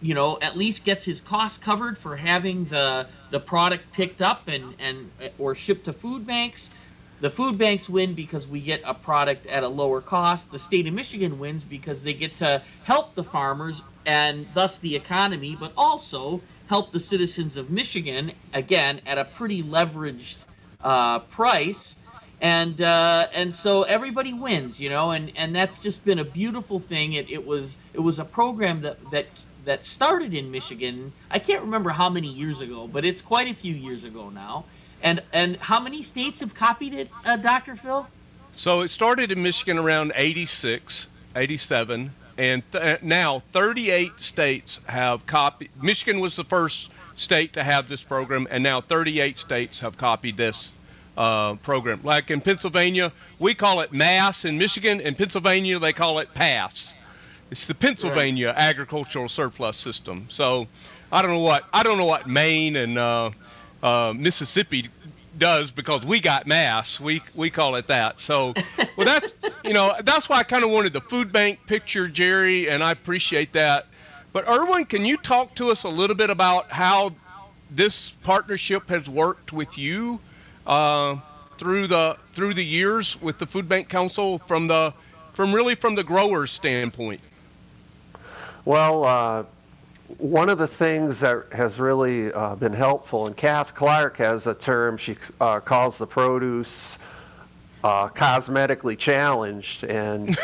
you 0.00 0.14
know, 0.14 0.38
at 0.40 0.56
least 0.56 0.84
gets 0.84 1.04
his 1.06 1.20
costs 1.20 1.58
covered 1.58 1.96
for 1.98 2.16
having 2.16 2.66
the 2.66 3.06
the 3.30 3.40
product 3.40 3.92
picked 3.92 4.20
up 4.20 4.48
and, 4.48 4.74
and 4.78 5.10
or 5.38 5.54
shipped 5.54 5.86
to 5.86 5.92
food 5.92 6.26
banks. 6.26 6.68
The 7.20 7.30
food 7.30 7.56
banks 7.56 7.88
win 7.88 8.14
because 8.14 8.46
we 8.46 8.60
get 8.60 8.82
a 8.84 8.92
product 8.92 9.46
at 9.46 9.62
a 9.62 9.68
lower 9.68 10.00
cost. 10.02 10.52
The 10.52 10.58
state 10.58 10.86
of 10.86 10.92
Michigan 10.92 11.38
wins 11.38 11.64
because 11.64 12.02
they 12.02 12.12
get 12.12 12.36
to 12.38 12.62
help 12.82 13.14
the 13.14 13.24
farmers 13.24 13.82
and 14.04 14.46
thus 14.52 14.78
the 14.78 14.94
economy, 14.94 15.56
but 15.58 15.72
also 15.76 16.42
help 16.68 16.92
the 16.92 17.00
citizens 17.00 17.56
of 17.56 17.70
Michigan 17.70 18.32
again 18.52 19.00
at 19.06 19.18
a 19.18 19.24
pretty 19.24 19.62
leveraged 19.62 20.44
uh, 20.82 21.20
price, 21.20 21.96
and 22.40 22.80
uh, 22.80 23.26
and 23.32 23.54
so 23.54 23.82
everybody 23.84 24.32
wins, 24.32 24.80
you 24.80 24.88
know, 24.88 25.10
and 25.10 25.32
and 25.36 25.54
that's 25.54 25.78
just 25.78 26.04
been 26.04 26.18
a 26.18 26.24
beautiful 26.24 26.78
thing. 26.78 27.12
It, 27.12 27.30
it 27.30 27.46
was 27.46 27.76
it 27.92 28.00
was 28.00 28.18
a 28.18 28.24
program 28.24 28.82
that 28.82 29.10
that 29.10 29.26
that 29.64 29.84
started 29.84 30.34
in 30.34 30.50
Michigan. 30.50 31.12
I 31.30 31.38
can't 31.38 31.62
remember 31.62 31.90
how 31.90 32.08
many 32.08 32.28
years 32.28 32.60
ago, 32.60 32.86
but 32.86 33.04
it's 33.04 33.22
quite 33.22 33.48
a 33.48 33.54
few 33.54 33.74
years 33.74 34.04
ago 34.04 34.30
now. 34.30 34.64
And 35.02 35.22
and 35.32 35.56
how 35.56 35.80
many 35.80 36.02
states 36.02 36.40
have 36.40 36.54
copied 36.54 36.94
it, 36.94 37.10
uh, 37.24 37.36
Dr. 37.36 37.76
Phil? 37.76 38.06
So 38.52 38.82
it 38.82 38.88
started 38.88 39.32
in 39.32 39.42
Michigan 39.42 39.78
around 39.78 40.12
86, 40.14 41.08
87 41.34 42.12
and 42.38 42.62
th- 42.72 43.02
now 43.02 43.42
38 43.52 44.12
states 44.18 44.80
have 44.86 45.26
copied. 45.26 45.70
Michigan 45.82 46.20
was 46.20 46.36
the 46.36 46.44
first 46.44 46.90
state 47.14 47.52
to 47.52 47.64
have 47.64 47.88
this 47.88 48.02
program, 48.02 48.46
and 48.50 48.62
now 48.62 48.80
38 48.80 49.38
states 49.38 49.80
have 49.80 49.96
copied 49.96 50.36
this 50.36 50.74
uh, 51.16 51.54
program. 51.56 52.00
Like 52.02 52.30
in 52.30 52.40
Pennsylvania, 52.40 53.12
we 53.38 53.54
call 53.54 53.80
it 53.80 53.92
MASS. 53.92 54.44
In 54.44 54.58
Michigan, 54.58 55.00
in 55.00 55.14
Pennsylvania, 55.14 55.78
they 55.78 55.92
call 55.92 56.18
it 56.18 56.34
PASS. 56.34 56.94
It's 57.50 57.66
the 57.66 57.74
Pennsylvania 57.74 58.48
right. 58.48 58.56
Agricultural 58.56 59.28
Surplus 59.28 59.76
System. 59.76 60.26
So 60.28 60.66
I 61.12 61.22
don't 61.22 61.30
know 61.30 61.38
what 61.38 61.64
I 61.72 61.82
don't 61.82 61.98
know 61.98 62.04
what 62.04 62.28
Maine 62.28 62.76
and 62.76 62.98
uh, 62.98 63.30
uh, 63.82 64.12
Mississippi 64.16 64.88
does 65.38 65.70
because 65.70 66.04
we 66.04 66.20
got 66.20 66.46
mass. 66.46 67.00
We 67.00 67.22
we 67.34 67.50
call 67.50 67.74
it 67.74 67.86
that. 67.88 68.20
So, 68.20 68.54
well, 68.96 69.06
that's 69.06 69.34
you 69.64 69.72
know 69.72 69.94
that's 70.02 70.28
why 70.28 70.36
I 70.38 70.42
kind 70.42 70.64
of 70.64 70.70
wanted 70.70 70.92
the 70.92 71.00
food 71.00 71.32
bank 71.32 71.60
picture, 71.66 72.08
Jerry, 72.08 72.68
and 72.68 72.82
I 72.82 72.90
appreciate 72.90 73.52
that. 73.52 73.86
But 74.32 74.48
Erwin, 74.48 74.84
can 74.86 75.04
you 75.04 75.16
talk 75.16 75.54
to 75.56 75.70
us 75.70 75.84
a 75.84 75.88
little 75.88 76.16
bit 76.16 76.30
about 76.30 76.72
how 76.72 77.14
this 77.70 78.10
partnership 78.22 78.88
has 78.88 79.08
worked 79.08 79.52
with 79.52 79.78
you 79.78 80.20
uh, 80.66 81.16
through 81.58 81.86
the 81.86 82.16
through 82.32 82.54
the 82.54 82.64
years 82.64 83.20
with 83.20 83.38
the 83.38 83.46
Food 83.46 83.68
Bank 83.68 83.88
Council 83.88 84.38
from 84.38 84.66
the 84.66 84.94
from 85.32 85.54
really 85.54 85.74
from 85.74 85.94
the 85.94 86.04
growers' 86.04 86.50
standpoint? 86.50 87.20
Well, 88.64 89.04
uh, 89.04 89.44
one 90.18 90.48
of 90.48 90.58
the 90.58 90.66
things 90.66 91.20
that 91.20 91.46
has 91.52 91.78
really 91.78 92.32
uh, 92.32 92.54
been 92.56 92.72
helpful, 92.72 93.26
and 93.26 93.36
Kath 93.36 93.74
Clark 93.74 94.18
has 94.18 94.46
a 94.46 94.54
term 94.54 94.96
she 94.96 95.16
uh, 95.40 95.60
calls 95.60 95.98
the 95.98 96.06
produce 96.06 96.98
uh, 97.82 98.08
cosmetically 98.08 98.96
challenged, 98.96 99.84
and 99.84 100.38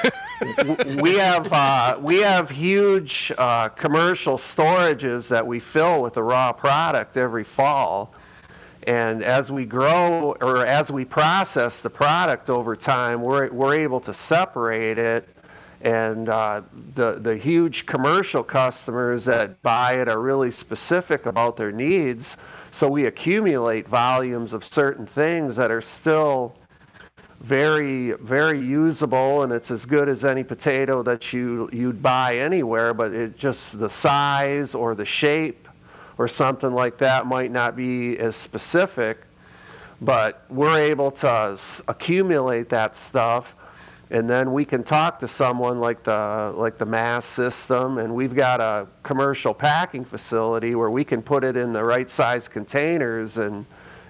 we 1.01 1.17
have 1.17 1.53
uh, 1.53 1.99
we 2.01 2.21
have 2.21 2.51
huge 2.51 3.33
uh, 3.39 3.69
commercial 3.71 4.37
storages 4.37 5.29
that 5.29 5.47
we 5.47 5.59
fill 5.59 6.03
with 6.03 6.15
the 6.15 6.23
raw 6.23 6.53
product 6.53 7.17
every 7.17 7.45
fall. 7.45 8.13
And 8.85 9.23
as 9.23 9.53
we 9.53 9.67
grow 9.67 10.37
or 10.41 10.65
as 10.67 10.91
we 10.91 11.05
process 11.05 11.81
the 11.81 11.91
product 11.91 12.49
over 12.49 12.75
time, 12.75 13.21
we're, 13.21 13.51
we're 13.51 13.75
able 13.75 14.01
to 14.01 14.15
separate 14.15 14.99
it 14.99 15.29
and 15.81 16.29
uh, 16.29 16.63
the, 16.95 17.13
the 17.13 17.37
huge 17.37 17.87
commercial 17.87 18.45
customers 18.45 19.25
that 19.25 19.63
buy 19.63 19.95
it 19.95 20.09
are 20.09 20.21
really 20.21 20.51
specific 20.51 21.25
about 21.27 21.57
their 21.57 21.73
needs. 21.73 22.37
So 22.71 22.89
we 22.89 23.07
accumulate 23.07 23.89
volumes 23.89 24.53
of 24.53 24.65
certain 24.65 25.07
things 25.07 25.57
that 25.57 25.71
are 25.71 25.81
still 25.81 26.55
very, 27.41 28.13
very 28.13 28.61
usable, 28.61 29.43
and 29.43 29.53
it's 29.53 29.71
as 29.71 29.87
good 29.87 30.09
as 30.11 30.25
any 30.25 30.45
potato 30.45 31.03
that 31.03 31.33
you, 31.33 31.71
you'd 31.73 32.03
buy 32.03 32.37
anywhere, 32.37 32.93
but 32.93 33.13
it 33.13 33.39
just 33.39 33.79
the 33.79 33.89
size 33.89 34.75
or 34.75 34.95
the 34.95 35.07
shape 35.07 35.67
or 36.19 36.29
something 36.29 36.75
like 36.75 36.99
that 36.99 37.27
might 37.27 37.51
not 37.51 37.75
be 37.75 38.19
as 38.19 38.37
specific. 38.37 39.23
But 40.03 40.45
we're 40.51 40.79
able 40.79 41.11
to 41.13 41.59
accumulate 41.89 42.69
that 42.69 42.95
stuff 42.95 43.55
and 44.11 44.29
then 44.29 44.53
we 44.53 44.65
can 44.65 44.83
talk 44.83 45.21
to 45.21 45.29
someone 45.29 45.79
like 45.79 46.03
the 46.03 46.53
like 46.57 46.79
the 46.79 46.85
mass 46.85 47.25
system. 47.25 47.99
And 47.99 48.15
we've 48.15 48.35
got 48.35 48.61
a 48.61 48.89
commercial 49.05 49.55
packing 49.55 50.05
facility 50.05 50.75
where 50.75 50.91
we 50.91 51.05
can 51.05 51.23
put 51.23 51.45
it 51.45 51.57
in 51.57 51.73
the 51.73 51.85
right 51.85 52.11
size 52.11 52.49
containers 52.49 53.37
and 53.39 53.67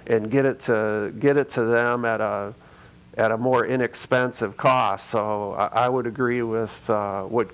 and 0.06 0.30
get 0.30 0.46
it 0.46 0.60
to 0.60 1.12
get 1.18 1.36
it 1.36 1.50
to 1.50 1.64
them 1.64 2.06
at 2.06 2.22
a 2.22 2.54
at 3.18 3.30
a 3.30 3.36
more 3.36 3.66
inexpensive 3.66 4.56
cost. 4.56 5.10
So 5.10 5.52
i, 5.52 5.84
I 5.84 5.88
would 5.90 6.06
agree 6.06 6.42
with 6.42 6.88
uh, 6.88 7.24
what 7.24 7.50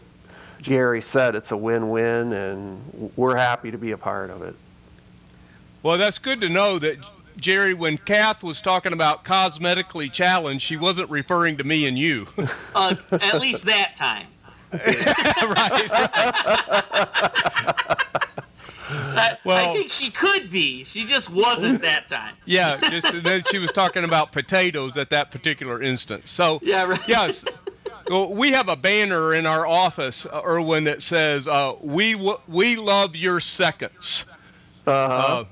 Gary 0.63 1.01
said. 1.01 1.35
It's 1.35 1.51
a 1.51 1.57
win-win 1.57 2.33
and 2.33 3.13
we're 3.17 3.37
happy 3.37 3.73
to 3.73 3.79
be 3.79 3.91
a 3.91 3.99
part 3.99 4.31
of 4.31 4.43
it. 4.43 4.55
Well 5.83 5.99
that's 5.99 6.19
good 6.19 6.41
to 6.43 6.49
know 6.49 6.79
that 6.79 6.99
Jerry, 7.37 7.75
when 7.75 7.99
Kath 7.99 8.43
was 8.43 8.61
talking 8.61 8.93
about 8.93 9.25
cosmetically 9.25 10.11
challenged, 10.11 10.65
she 10.65 10.77
wasn't 10.77 11.11
referring 11.11 11.57
to 11.59 11.65
me 11.65 11.87
and 11.87 11.99
you. 11.99 12.27
uh, 12.75 12.97
at 13.13 13.41
least 13.41 13.65
that 13.67 13.95
time. 13.97 14.27
right. 14.73 15.91
I, 18.89 19.39
well, 19.45 19.71
I 19.71 19.73
think 19.73 19.91
she 19.91 20.11
could 20.11 20.51
be. 20.51 20.85
She 20.85 21.05
just 21.05 21.31
wasn't 21.31 21.81
that 21.83 22.09
time. 22.09 22.35
Yeah, 22.45 22.79
just, 22.91 23.23
then 23.25 23.43
she 23.51 23.59
was 23.59 23.73
talking 23.73 24.05
about 24.05 24.31
potatoes 24.33 24.97
at 24.97 25.11
that 25.11 25.31
particular 25.33 25.83
instance. 25.83 26.31
So 26.31 26.61
yeah, 26.63 26.85
right. 26.85 27.01
yes, 27.09 27.45
well, 28.09 28.33
we 28.33 28.53
have 28.53 28.69
a 28.69 28.77
banner 28.77 29.35
in 29.35 29.47
our 29.47 29.67
office, 29.67 30.27
uh, 30.27 30.43
Erwin, 30.45 30.85
that 30.85 31.03
says 31.03 31.49
uh, 31.49 31.75
"We 31.83 32.13
w- 32.13 32.39
we 32.47 32.77
love 32.77 33.17
your 33.17 33.41
seconds." 33.41 34.27
Uh-huh. 34.87 34.93
Uh, 34.93 35.45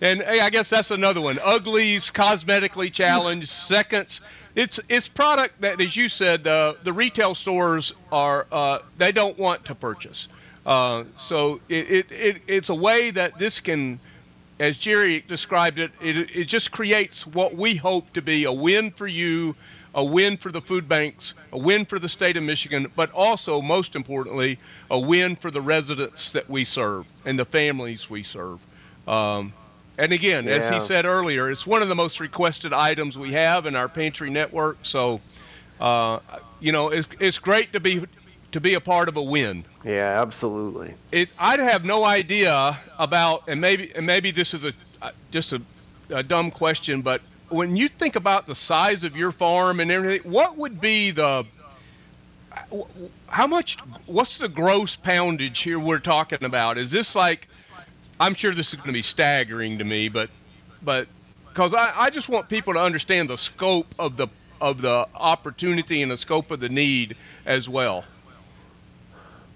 and 0.00 0.22
hey, 0.22 0.40
I 0.40 0.50
guess 0.50 0.70
that's 0.70 0.90
another 0.90 1.20
one. 1.20 1.38
Uglies, 1.42 2.10
cosmetically 2.10 2.92
challenged, 2.92 3.48
seconds. 3.48 4.20
It's 4.54 4.80
it's 4.88 5.08
product 5.08 5.60
that, 5.60 5.80
as 5.80 5.96
you 5.96 6.08
said, 6.08 6.46
uh, 6.46 6.74
the 6.82 6.92
retail 6.92 7.34
stores 7.34 7.92
are 8.10 8.46
uh, 8.50 8.78
they 8.98 9.12
don't 9.12 9.38
want 9.38 9.64
to 9.66 9.74
purchase. 9.74 10.28
Uh, 10.64 11.04
so 11.16 11.60
it, 11.68 11.90
it, 11.90 12.12
it, 12.12 12.42
it's 12.48 12.68
a 12.70 12.74
way 12.74 13.12
that 13.12 13.38
this 13.38 13.60
can, 13.60 14.00
as 14.58 14.76
Jerry 14.76 15.20
described 15.20 15.78
it, 15.78 15.92
it, 16.00 16.16
it 16.34 16.44
just 16.46 16.72
creates 16.72 17.24
what 17.24 17.54
we 17.54 17.76
hope 17.76 18.12
to 18.14 18.20
be 18.20 18.42
a 18.44 18.52
win 18.52 18.90
for 18.90 19.06
you, 19.06 19.54
a 19.94 20.04
win 20.04 20.36
for 20.36 20.50
the 20.50 20.60
food 20.60 20.88
banks, 20.88 21.34
a 21.52 21.58
win 21.58 21.84
for 21.84 22.00
the 22.00 22.08
state 22.08 22.36
of 22.36 22.42
Michigan, 22.42 22.90
but 22.96 23.12
also, 23.12 23.62
most 23.62 23.94
importantly, 23.94 24.58
a 24.90 24.98
win 24.98 25.36
for 25.36 25.52
the 25.52 25.60
residents 25.60 26.32
that 26.32 26.50
we 26.50 26.64
serve 26.64 27.06
and 27.24 27.38
the 27.38 27.44
families 27.44 28.10
we 28.10 28.24
serve. 28.24 28.58
Um, 29.06 29.52
and 29.98 30.12
again, 30.12 30.44
yeah. 30.44 30.52
as 30.52 30.68
he 30.68 30.80
said 30.86 31.04
earlier, 31.04 31.50
it's 31.50 31.66
one 31.66 31.82
of 31.82 31.88
the 31.88 31.94
most 31.94 32.20
requested 32.20 32.72
items 32.72 33.16
we 33.16 33.32
have 33.32 33.66
in 33.66 33.74
our 33.76 33.88
pantry 33.88 34.30
network. 34.30 34.78
So, 34.82 35.20
uh, 35.80 36.20
you 36.60 36.72
know, 36.72 36.88
it's, 36.88 37.08
it's 37.20 37.38
great 37.38 37.72
to 37.72 37.80
be 37.80 38.06
to 38.52 38.60
be 38.60 38.74
a 38.74 38.80
part 38.80 39.08
of 39.08 39.16
a 39.16 39.22
win. 39.22 39.64
Yeah, 39.84 40.20
absolutely. 40.20 40.94
It, 41.12 41.32
I'd 41.38 41.58
have 41.58 41.84
no 41.84 42.04
idea 42.04 42.78
about, 42.98 43.48
and 43.48 43.60
maybe 43.60 43.92
and 43.94 44.06
maybe 44.06 44.30
this 44.30 44.54
is 44.54 44.64
a 44.64 44.72
just 45.30 45.52
a, 45.52 45.60
a 46.10 46.22
dumb 46.22 46.50
question, 46.50 47.02
but 47.02 47.20
when 47.48 47.76
you 47.76 47.88
think 47.88 48.16
about 48.16 48.46
the 48.46 48.54
size 48.54 49.04
of 49.04 49.16
your 49.16 49.30
farm 49.32 49.80
and 49.80 49.90
everything, 49.90 50.30
what 50.30 50.56
would 50.56 50.80
be 50.80 51.10
the 51.10 51.46
how 53.28 53.46
much? 53.46 53.78
What's 54.06 54.38
the 54.38 54.48
gross 54.48 54.96
poundage 54.96 55.60
here 55.60 55.78
we're 55.78 55.98
talking 55.98 56.42
about? 56.44 56.78
Is 56.78 56.90
this 56.90 57.14
like 57.14 57.48
I'm 58.18 58.34
sure 58.34 58.54
this 58.54 58.68
is 58.68 58.74
going 58.76 58.86
to 58.86 58.92
be 58.92 59.02
staggering 59.02 59.78
to 59.78 59.84
me, 59.84 60.08
but 60.08 60.30
but 60.82 61.08
because 61.48 61.74
I, 61.74 61.92
I 61.96 62.10
just 62.10 62.28
want 62.28 62.48
people 62.48 62.74
to 62.74 62.80
understand 62.80 63.28
the 63.28 63.36
scope 63.36 63.94
of 63.98 64.16
the 64.16 64.28
of 64.60 64.80
the 64.80 65.06
opportunity 65.14 66.02
and 66.02 66.10
the 66.10 66.16
scope 66.16 66.50
of 66.50 66.60
the 66.60 66.68
need 66.68 67.16
as 67.44 67.68
well. 67.68 68.04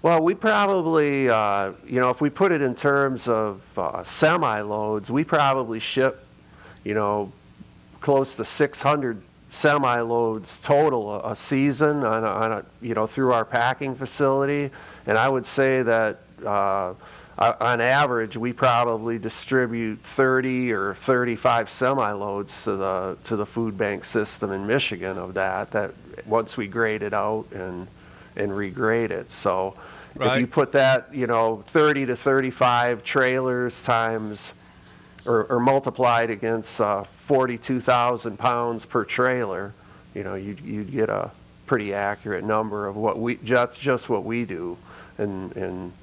Well, 0.03 0.21
we 0.21 0.33
probably, 0.33 1.29
uh, 1.29 1.73
you 1.85 1.99
know, 1.99 2.09
if 2.09 2.21
we 2.21 2.31
put 2.31 2.51
it 2.51 2.61
in 2.61 2.73
terms 2.73 3.27
of 3.27 3.61
uh, 3.77 4.03
semi 4.03 4.61
loads, 4.61 5.11
we 5.11 5.23
probably 5.23 5.79
ship, 5.79 6.25
you 6.83 6.93
know, 6.93 7.31
close 7.99 8.35
to 8.35 8.45
600 8.45 9.21
semi 9.51 9.99
loads 10.01 10.59
total 10.61 11.11
a, 11.11 11.31
a 11.31 11.35
season 11.35 12.03
on 12.03 12.23
a, 12.23 12.27
on 12.27 12.51
a, 12.51 12.65
you 12.81 12.95
know, 12.95 13.05
through 13.05 13.31
our 13.33 13.45
packing 13.45 13.95
facility. 13.95 14.71
And 15.07 15.17
I 15.17 15.29
would 15.29 15.47
say 15.47 15.81
that. 15.81 16.19
Uh, 16.45 16.93
uh, 17.41 17.55
on 17.59 17.81
average, 17.81 18.37
we 18.37 18.53
probably 18.53 19.17
distribute 19.17 19.99
30 20.01 20.71
or 20.71 20.93
35 20.93 21.69
semi-loads 21.69 22.63
to 22.63 22.75
the 22.75 23.17
to 23.23 23.35
the 23.35 23.45
food 23.45 23.77
bank 23.77 24.05
system 24.05 24.51
in 24.51 24.67
Michigan 24.67 25.17
of 25.17 25.33
that. 25.33 25.71
That 25.71 25.93
once 26.25 26.55
we 26.55 26.67
grade 26.67 27.01
it 27.01 27.13
out 27.13 27.47
and 27.51 27.87
and 28.35 28.51
regrade 28.51 29.11
it. 29.11 29.31
So 29.31 29.75
Right. 30.15 30.35
if 30.35 30.41
you 30.41 30.47
put 30.47 30.73
that, 30.73 31.13
you 31.13 31.25
know, 31.25 31.63
30 31.67 32.07
to 32.07 32.15
35 32.17 33.03
trailers 33.03 33.81
times 33.81 34.53
or, 35.25 35.45
or 35.45 35.59
multiplied 35.59 36.29
against 36.29 36.81
uh, 36.81 37.03
42,000 37.03 38.37
pounds 38.37 38.85
per 38.85 39.05
trailer, 39.05 39.73
you 40.13 40.23
know, 40.23 40.35
you'd, 40.35 40.59
you'd 40.59 40.91
get 40.91 41.09
a 41.09 41.31
pretty 41.65 41.93
accurate 41.93 42.43
number 42.43 42.87
of 42.87 42.97
what 42.97 43.19
we, 43.19 43.35
that's 43.35 43.77
just 43.77 44.09
what 44.09 44.25
we 44.25 44.43
do. 44.43 44.77
And, 45.17 45.55
and 45.55 45.93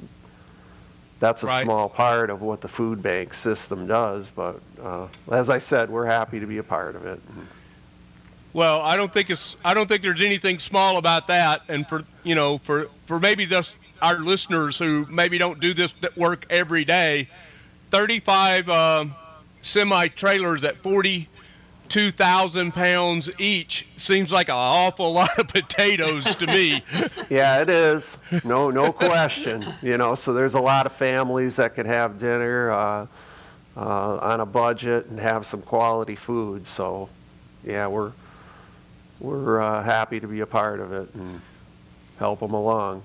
that's 1.20 1.42
a 1.42 1.46
Right. 1.46 1.64
small 1.64 1.88
part 1.88 2.30
of 2.30 2.42
what 2.42 2.60
the 2.60 2.68
food 2.68 3.02
bank 3.02 3.34
system 3.34 3.86
does. 3.86 4.30
But 4.30 4.60
uh, 4.82 5.08
as 5.30 5.50
I 5.50 5.58
said, 5.58 5.90
we're 5.90 6.06
happy 6.06 6.40
to 6.40 6.46
be 6.46 6.58
a 6.58 6.62
part 6.62 6.94
of 6.96 7.06
it. 7.06 7.20
Well, 8.52 8.80
I 8.80 8.96
don't 8.96 9.12
think 9.12 9.30
it's 9.30 9.56
I 9.64 9.74
don't 9.74 9.86
think 9.88 10.02
there's 10.02 10.20
anything 10.22 10.58
small 10.58 10.96
about 10.96 11.26
that. 11.28 11.62
And 11.68 11.86
for 11.88 12.04
you 12.24 12.34
know, 12.34 12.58
for 12.58 12.88
for 13.06 13.20
maybe 13.20 13.46
just 13.46 13.74
our 14.00 14.18
listeners 14.18 14.78
who 14.78 15.06
maybe 15.10 15.38
don't 15.38 15.60
do 15.60 15.74
this 15.74 15.92
work 16.16 16.46
every 16.50 16.84
day, 16.84 17.28
35 17.90 18.68
um, 18.68 19.14
semi 19.60 20.08
trailers 20.08 20.64
at 20.64 20.82
42,000 21.88 22.72
pounds 22.72 23.30
each 23.38 23.86
seems 23.96 24.30
like 24.30 24.50
an 24.50 24.54
awful 24.56 25.10
lot 25.14 25.38
of 25.38 25.48
potatoes 25.48 26.36
to 26.36 26.46
me. 26.46 26.84
Yeah, 27.30 27.60
it 27.60 27.68
is. 27.68 28.16
No, 28.42 28.70
no 28.70 28.90
question. 28.90 29.74
You 29.82 29.98
know, 29.98 30.14
so 30.14 30.32
there's 30.32 30.54
a 30.54 30.60
lot 30.60 30.86
of 30.86 30.92
families 30.92 31.56
that 31.56 31.74
can 31.74 31.84
have 31.84 32.18
dinner 32.18 32.70
uh, 32.70 33.06
uh, 33.76 33.80
on 34.16 34.40
a 34.40 34.46
budget 34.46 35.06
and 35.06 35.20
have 35.20 35.44
some 35.44 35.60
quality 35.60 36.14
food. 36.14 36.66
So, 36.66 37.10
yeah, 37.64 37.86
we're 37.86 38.12
we're 39.20 39.60
uh, 39.60 39.82
happy 39.82 40.20
to 40.20 40.26
be 40.26 40.40
a 40.40 40.46
part 40.46 40.80
of 40.80 40.92
it 40.92 41.12
and 41.14 41.42
help 42.18 42.40
them 42.40 42.54
along. 42.54 43.02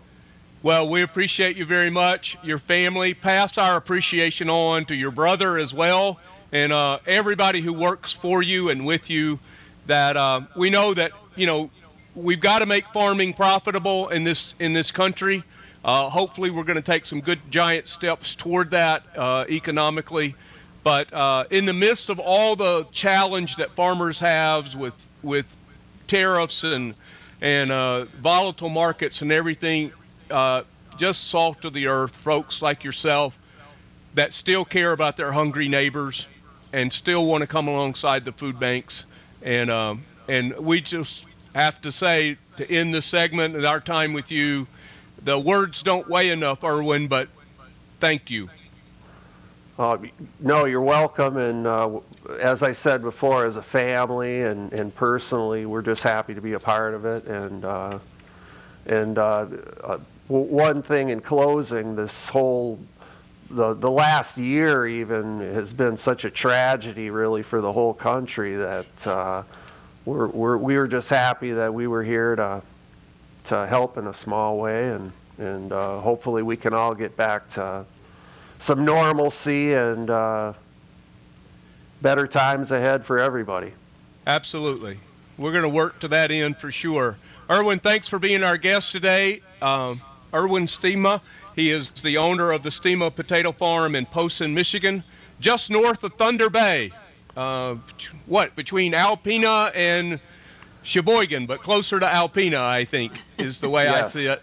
Well, 0.62 0.88
we 0.88 1.02
appreciate 1.02 1.58
you 1.58 1.66
very 1.66 1.90
much, 1.90 2.38
your 2.44 2.60
family. 2.60 3.14
Pass 3.14 3.58
our 3.58 3.76
appreciation 3.76 4.50
on 4.50 4.86
to 4.86 4.96
your 4.96 5.12
brother 5.12 5.58
as 5.58 5.74
well, 5.74 6.20
and 6.54 6.72
uh, 6.72 7.00
everybody 7.08 7.62
who 7.62 7.74
works 7.74 8.14
for 8.14 8.42
you 8.42 8.70
and 8.70 8.86
with 8.86 9.10
you. 9.10 9.40
That 9.88 10.16
uh, 10.16 10.42
we 10.56 10.70
know 10.70 10.94
that 10.94 11.12
you 11.36 11.46
know 11.46 11.70
we've 12.16 12.40
got 12.40 12.60
to 12.60 12.66
make 12.66 12.88
farming 12.94 13.34
profitable 13.34 14.08
in 14.08 14.24
this 14.24 14.54
in 14.60 14.72
this 14.72 14.92
country. 14.92 15.44
Uh, 15.84 16.10
hopefully, 16.10 16.50
we're 16.50 16.64
going 16.64 16.78
to 16.78 16.82
take 16.82 17.06
some 17.06 17.20
good 17.20 17.40
giant 17.50 17.90
steps 17.90 18.36
toward 18.36 18.72
that 18.72 19.04
uh, 19.18 19.44
economically. 19.50 20.36
But 20.84 21.12
uh, 21.12 21.46
in 21.50 21.66
the 21.66 21.74
midst 21.74 22.10
of 22.10 22.20
all 22.20 22.56
the 22.56 22.86
challenge 22.92 23.58
that 23.58 23.72
farmers 23.72 24.20
have 24.20 24.74
with 24.76 24.94
with 25.22 25.48
tariffs 26.08 26.64
and 26.64 26.96
and 27.42 27.72
uh, 27.72 28.06
volatile 28.22 28.70
markets 28.70 29.22
and 29.22 29.32
everything, 29.32 29.92
just 30.96 31.26
salt 31.26 31.66
of 31.66 31.74
the 31.74 31.88
earth, 31.88 32.16
folks 32.16 32.62
like 32.62 32.86
yourself 32.86 33.38
that 34.14 34.32
still 34.32 34.64
care 34.64 34.92
about 34.92 35.18
their 35.18 35.32
hungry 35.32 35.68
neighbors 35.68 36.28
and 36.74 36.92
still 36.92 37.26
want 37.26 37.42
to 37.42 37.48
come 37.48 37.70
alongside 37.70 38.26
the 38.26 38.34
food 38.34 38.60
banks. 38.60 39.06
And 39.42 39.70
um, 39.70 40.04
and 40.28 40.58
we 40.58 40.82
just 40.82 41.26
have 41.56 41.80
to 41.82 41.92
say 41.92 42.38
to 42.58 42.70
end 42.70 42.94
this 42.94 43.06
segment 43.06 43.56
and 43.56 43.66
our 43.66 43.80
time 43.80 44.12
with 44.14 44.32
you, 44.32 44.68
the 45.24 45.40
words 45.40 45.84
don't 45.84 46.10
weigh 46.10 46.30
enough, 46.30 46.64
Erwin, 46.64 47.08
but 47.08 47.30
thank 48.00 48.30
you. 48.30 48.50
Uh, 49.78 49.98
no, 50.40 50.66
you're 50.66 50.82
welcome. 50.82 51.38
And 51.38 51.66
uh, 51.66 52.00
as 52.40 52.62
I 52.62 52.74
said 52.74 53.02
before, 53.02 53.46
as 53.46 53.58
a 53.58 53.62
family 53.62 54.42
and, 54.42 54.72
and 54.72 54.94
personally, 54.94 55.66
we're 55.66 55.82
just 55.82 56.04
happy 56.04 56.34
to 56.36 56.42
be 56.42 56.54
a 56.54 56.60
part 56.60 56.94
of 56.94 57.06
it. 57.06 57.26
And 57.26 57.66
uh, 57.66 58.00
and 58.86 59.18
uh, 59.18 59.48
uh, 59.84 59.98
one 60.28 60.82
thing 60.82 61.10
in 61.10 61.22
closing, 61.22 61.96
this 61.96 62.28
whole 62.28 62.80
the 63.54 63.74
the 63.74 63.92
last 63.92 64.38
year 64.38 64.86
even 64.86 65.40
has 65.40 65.74
been 65.74 65.98
such 65.98 66.26
a 66.26 66.30
tragedy, 66.30 67.10
really, 67.10 67.44
for 67.44 67.62
the 67.62 67.72
whole 67.72 67.94
country 67.94 68.56
that 68.56 69.08
uh, 69.08 69.44
we're, 70.06 70.28
we're 70.28 70.58
we 70.58 70.78
were 70.78 70.88
just 70.88 71.10
happy 71.10 71.52
that 71.52 71.74
we 71.74 71.88
were 71.88 72.04
here 72.04 72.36
to 72.36 72.62
to 73.46 73.68
help 73.68 73.98
in 73.98 74.08
a 74.08 74.14
small 74.14 74.58
way, 74.58 74.90
and 74.90 75.12
and 75.38 75.72
uh, 75.72 76.00
hopefully 76.00 76.44
we 76.44 76.58
can 76.58 76.74
all 76.74 76.96
get 76.96 77.16
back 77.16 77.50
to 77.50 77.86
some 78.60 78.86
normalcy 78.86 79.74
and 79.74 80.10
uh, 80.10 80.54
better 82.02 82.28
times 82.28 82.72
ahead 82.72 83.06
for 83.06 83.20
everybody. 83.20 83.74
Absolutely. 84.26 85.00
We're 85.38 85.52
going 85.52 85.64
to 85.64 85.70
work 85.70 86.00
to 86.00 86.08
that 86.10 86.32
end 86.32 86.58
for 86.58 86.72
sure. 86.72 87.18
Erwin, 87.50 87.80
thanks 87.80 88.08
for 88.08 88.20
being 88.20 88.44
our 88.44 88.58
guest 88.58 88.92
today. 88.92 89.42
Um, 89.62 90.02
Erwin 90.34 90.66
Stema, 90.66 91.22
he 91.56 91.70
is 91.70 91.90
the 91.90 92.18
owner 92.18 92.52
of 92.52 92.64
the 92.64 92.70
Stema 92.70 93.14
Potato 93.14 93.52
Farm 93.52 93.96
in 93.96 94.06
Posen, 94.06 94.54
Michigan, 94.54 95.04
just 95.40 95.70
north 95.70 96.04
of 96.04 96.14
Thunder 96.14 96.50
Bay. 96.50 96.92
Uh, 97.36 97.76
what, 98.26 98.56
between 98.56 98.94
Alpena 98.94 99.72
and 99.76 100.20
Cheboygan, 100.84 101.48
but 101.48 101.62
closer 101.62 102.00
to 102.00 102.06
Alpena, 102.06 102.60
I 102.60 102.86
think, 102.86 103.14
is 103.38 103.60
the 103.60 103.70
way 103.70 103.88
I 103.88 104.08
see 104.08 104.28
it. 104.28 104.42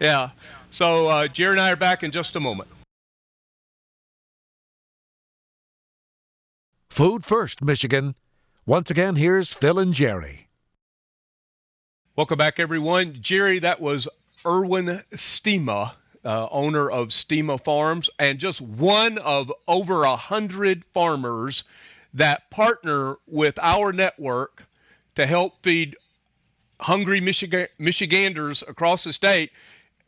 Yeah. 0.00 0.30
So 0.70 1.08
uh, 1.08 1.28
Jerry 1.28 1.52
and 1.52 1.60
I 1.60 1.72
are 1.72 1.76
back 1.76 2.02
in 2.02 2.10
just 2.10 2.34
a 2.34 2.40
moment. 2.40 2.68
Food 6.88 7.24
First, 7.24 7.60
Michigan. 7.60 8.14
Once 8.66 8.90
again, 8.90 9.16
here's 9.16 9.52
Phil 9.52 9.78
and 9.78 9.92
Jerry. 9.92 10.48
Welcome 12.16 12.38
back, 12.38 12.60
everyone. 12.60 13.18
Jerry, 13.20 13.58
that 13.58 13.80
was 13.80 14.08
Erwin 14.46 15.02
Stema, 15.12 15.94
uh, 16.24 16.48
owner 16.50 16.90
of 16.90 17.08
Stema 17.08 17.62
Farms, 17.62 18.08
and 18.18 18.38
just 18.38 18.60
one 18.60 19.18
of 19.18 19.52
over 19.68 20.04
a 20.04 20.16
hundred 20.16 20.84
farmers 20.86 21.64
that 22.12 22.50
partner 22.50 23.16
with 23.26 23.58
our 23.60 23.92
network 23.92 24.64
to 25.14 25.26
help 25.26 25.62
feed 25.62 25.96
hungry 26.80 27.20
Michigan, 27.20 27.68
Michiganders 27.78 28.62
across 28.66 29.04
the 29.04 29.12
state. 29.12 29.50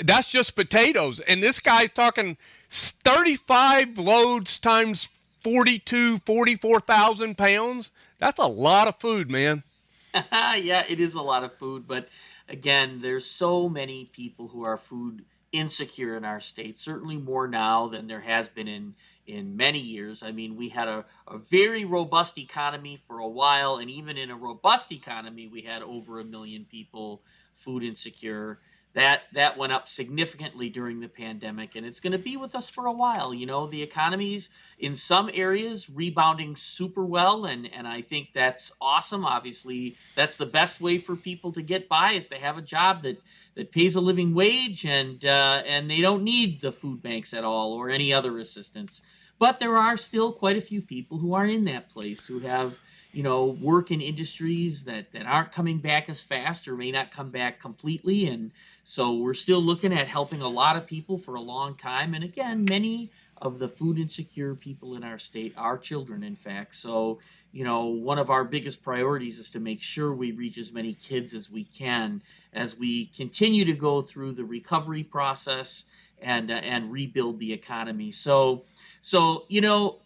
That's 0.02 0.30
just 0.30 0.54
potatoes, 0.54 1.20
and 1.20 1.42
this 1.42 1.58
guy's 1.58 1.90
talking 1.90 2.36
35 2.70 3.98
loads 3.98 4.58
times 4.58 5.08
42, 5.42 6.18
44,000 6.18 7.38
pounds. 7.38 7.90
That's 8.18 8.38
a 8.38 8.46
lot 8.46 8.88
of 8.88 8.96
food, 8.98 9.30
man. 9.30 9.62
yeah, 10.32 10.84
it 10.88 11.00
is 11.00 11.14
a 11.14 11.22
lot 11.22 11.44
of 11.44 11.54
food, 11.54 11.86
but 11.86 12.08
again, 12.48 13.00
there's 13.00 13.26
so 13.26 13.68
many 13.68 14.06
people 14.06 14.48
who 14.48 14.64
are 14.64 14.76
food 14.76 15.24
insecure 15.58 16.16
in 16.16 16.24
our 16.24 16.40
state. 16.40 16.78
Certainly 16.78 17.16
more 17.18 17.48
now 17.48 17.88
than 17.88 18.06
there 18.06 18.20
has 18.20 18.48
been 18.48 18.68
in 18.68 18.94
in 19.26 19.56
many 19.56 19.80
years. 19.80 20.22
I 20.22 20.30
mean, 20.30 20.56
we 20.56 20.68
had 20.68 20.88
a, 20.88 21.04
a 21.26 21.36
very 21.36 21.84
robust 21.84 22.38
economy 22.38 22.96
for 23.08 23.18
a 23.18 23.28
while, 23.28 23.76
and 23.76 23.90
even 23.90 24.16
in 24.16 24.30
a 24.30 24.36
robust 24.36 24.92
economy, 24.92 25.48
we 25.48 25.62
had 25.62 25.82
over 25.82 26.20
a 26.20 26.24
million 26.24 26.64
people 26.64 27.22
food 27.54 27.82
insecure. 27.82 28.60
That 28.96 29.24
that 29.34 29.58
went 29.58 29.74
up 29.74 29.88
significantly 29.88 30.70
during 30.70 31.00
the 31.00 31.08
pandemic, 31.08 31.76
and 31.76 31.84
it's 31.84 32.00
going 32.00 32.12
to 32.12 32.18
be 32.18 32.38
with 32.38 32.54
us 32.54 32.70
for 32.70 32.86
a 32.86 32.92
while. 32.92 33.34
You 33.34 33.44
know, 33.44 33.66
the 33.66 33.82
economy's 33.82 34.48
in 34.78 34.96
some 34.96 35.28
areas 35.34 35.90
rebounding 35.90 36.56
super 36.56 37.04
well, 37.04 37.44
and 37.44 37.70
and 37.74 37.86
I 37.86 38.00
think 38.00 38.28
that's 38.32 38.72
awesome. 38.80 39.26
Obviously, 39.26 39.98
that's 40.14 40.38
the 40.38 40.46
best 40.46 40.80
way 40.80 40.96
for 40.96 41.14
people 41.14 41.52
to 41.52 41.60
get 41.60 41.90
by 41.90 42.12
is 42.12 42.30
to 42.30 42.36
have 42.36 42.56
a 42.56 42.62
job 42.62 43.02
that 43.02 43.20
that 43.54 43.70
pays 43.70 43.96
a 43.96 44.00
living 44.00 44.32
wage, 44.34 44.86
and 44.86 45.22
uh, 45.26 45.62
and 45.66 45.90
they 45.90 46.00
don't 46.00 46.24
need 46.24 46.62
the 46.62 46.72
food 46.72 47.02
banks 47.02 47.34
at 47.34 47.44
all 47.44 47.74
or 47.74 47.90
any 47.90 48.14
other 48.14 48.38
assistance. 48.38 49.02
But 49.38 49.58
there 49.58 49.76
are 49.76 49.98
still 49.98 50.32
quite 50.32 50.56
a 50.56 50.62
few 50.62 50.80
people 50.80 51.18
who 51.18 51.34
aren't 51.34 51.52
in 51.52 51.66
that 51.66 51.90
place 51.90 52.26
who 52.26 52.38
have 52.38 52.80
you 53.16 53.22
know 53.22 53.46
work 53.46 53.90
in 53.90 54.02
industries 54.02 54.84
that 54.84 55.10
that 55.12 55.24
aren't 55.24 55.50
coming 55.50 55.78
back 55.78 56.10
as 56.10 56.22
fast 56.22 56.68
or 56.68 56.76
may 56.76 56.90
not 56.90 57.10
come 57.10 57.30
back 57.30 57.58
completely. 57.58 58.26
And 58.26 58.50
so 58.84 59.14
we're 59.14 59.32
still 59.32 59.62
looking 59.62 59.94
at 59.94 60.06
helping 60.06 60.42
a 60.42 60.48
lot 60.48 60.76
of 60.76 60.86
people 60.86 61.16
for 61.16 61.34
a 61.34 61.40
long 61.40 61.76
time. 61.76 62.12
And 62.12 62.22
again 62.22 62.66
many 62.66 63.10
of 63.40 63.58
the 63.58 63.68
food 63.68 63.98
insecure 63.98 64.54
people 64.54 64.94
in 64.94 65.02
our 65.02 65.18
state 65.18 65.54
are 65.56 65.78
children 65.78 66.22
in 66.22 66.36
fact. 66.36 66.74
So 66.74 67.18
you 67.52 67.64
know 67.64 67.86
one 67.86 68.18
of 68.18 68.28
our 68.28 68.44
biggest 68.44 68.82
priorities 68.82 69.38
is 69.38 69.50
to 69.52 69.60
make 69.60 69.80
sure 69.80 70.12
we 70.12 70.32
reach 70.32 70.58
as 70.58 70.70
many 70.70 70.92
kids 70.92 71.32
as 71.32 71.50
we 71.50 71.64
can 71.64 72.22
as 72.52 72.76
we 72.76 73.06
continue 73.06 73.64
to 73.64 73.72
go 73.72 74.02
through 74.02 74.32
the 74.32 74.44
recovery 74.44 75.04
process 75.04 75.86
and 76.20 76.50
uh, 76.50 76.54
and 76.56 76.92
rebuild 76.92 77.38
the 77.38 77.54
economy. 77.54 78.10
So 78.10 78.64
so 79.00 79.46
you 79.48 79.62
know 79.62 80.00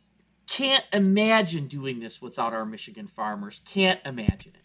can't 0.51 0.85
imagine 0.93 1.69
doing 1.69 2.01
this 2.01 2.21
without 2.21 2.53
our 2.53 2.67
Michigan 2.67 3.07
farmers. 3.07 3.61
Can't 3.65 4.01
imagine 4.05 4.53
it. 4.55 4.65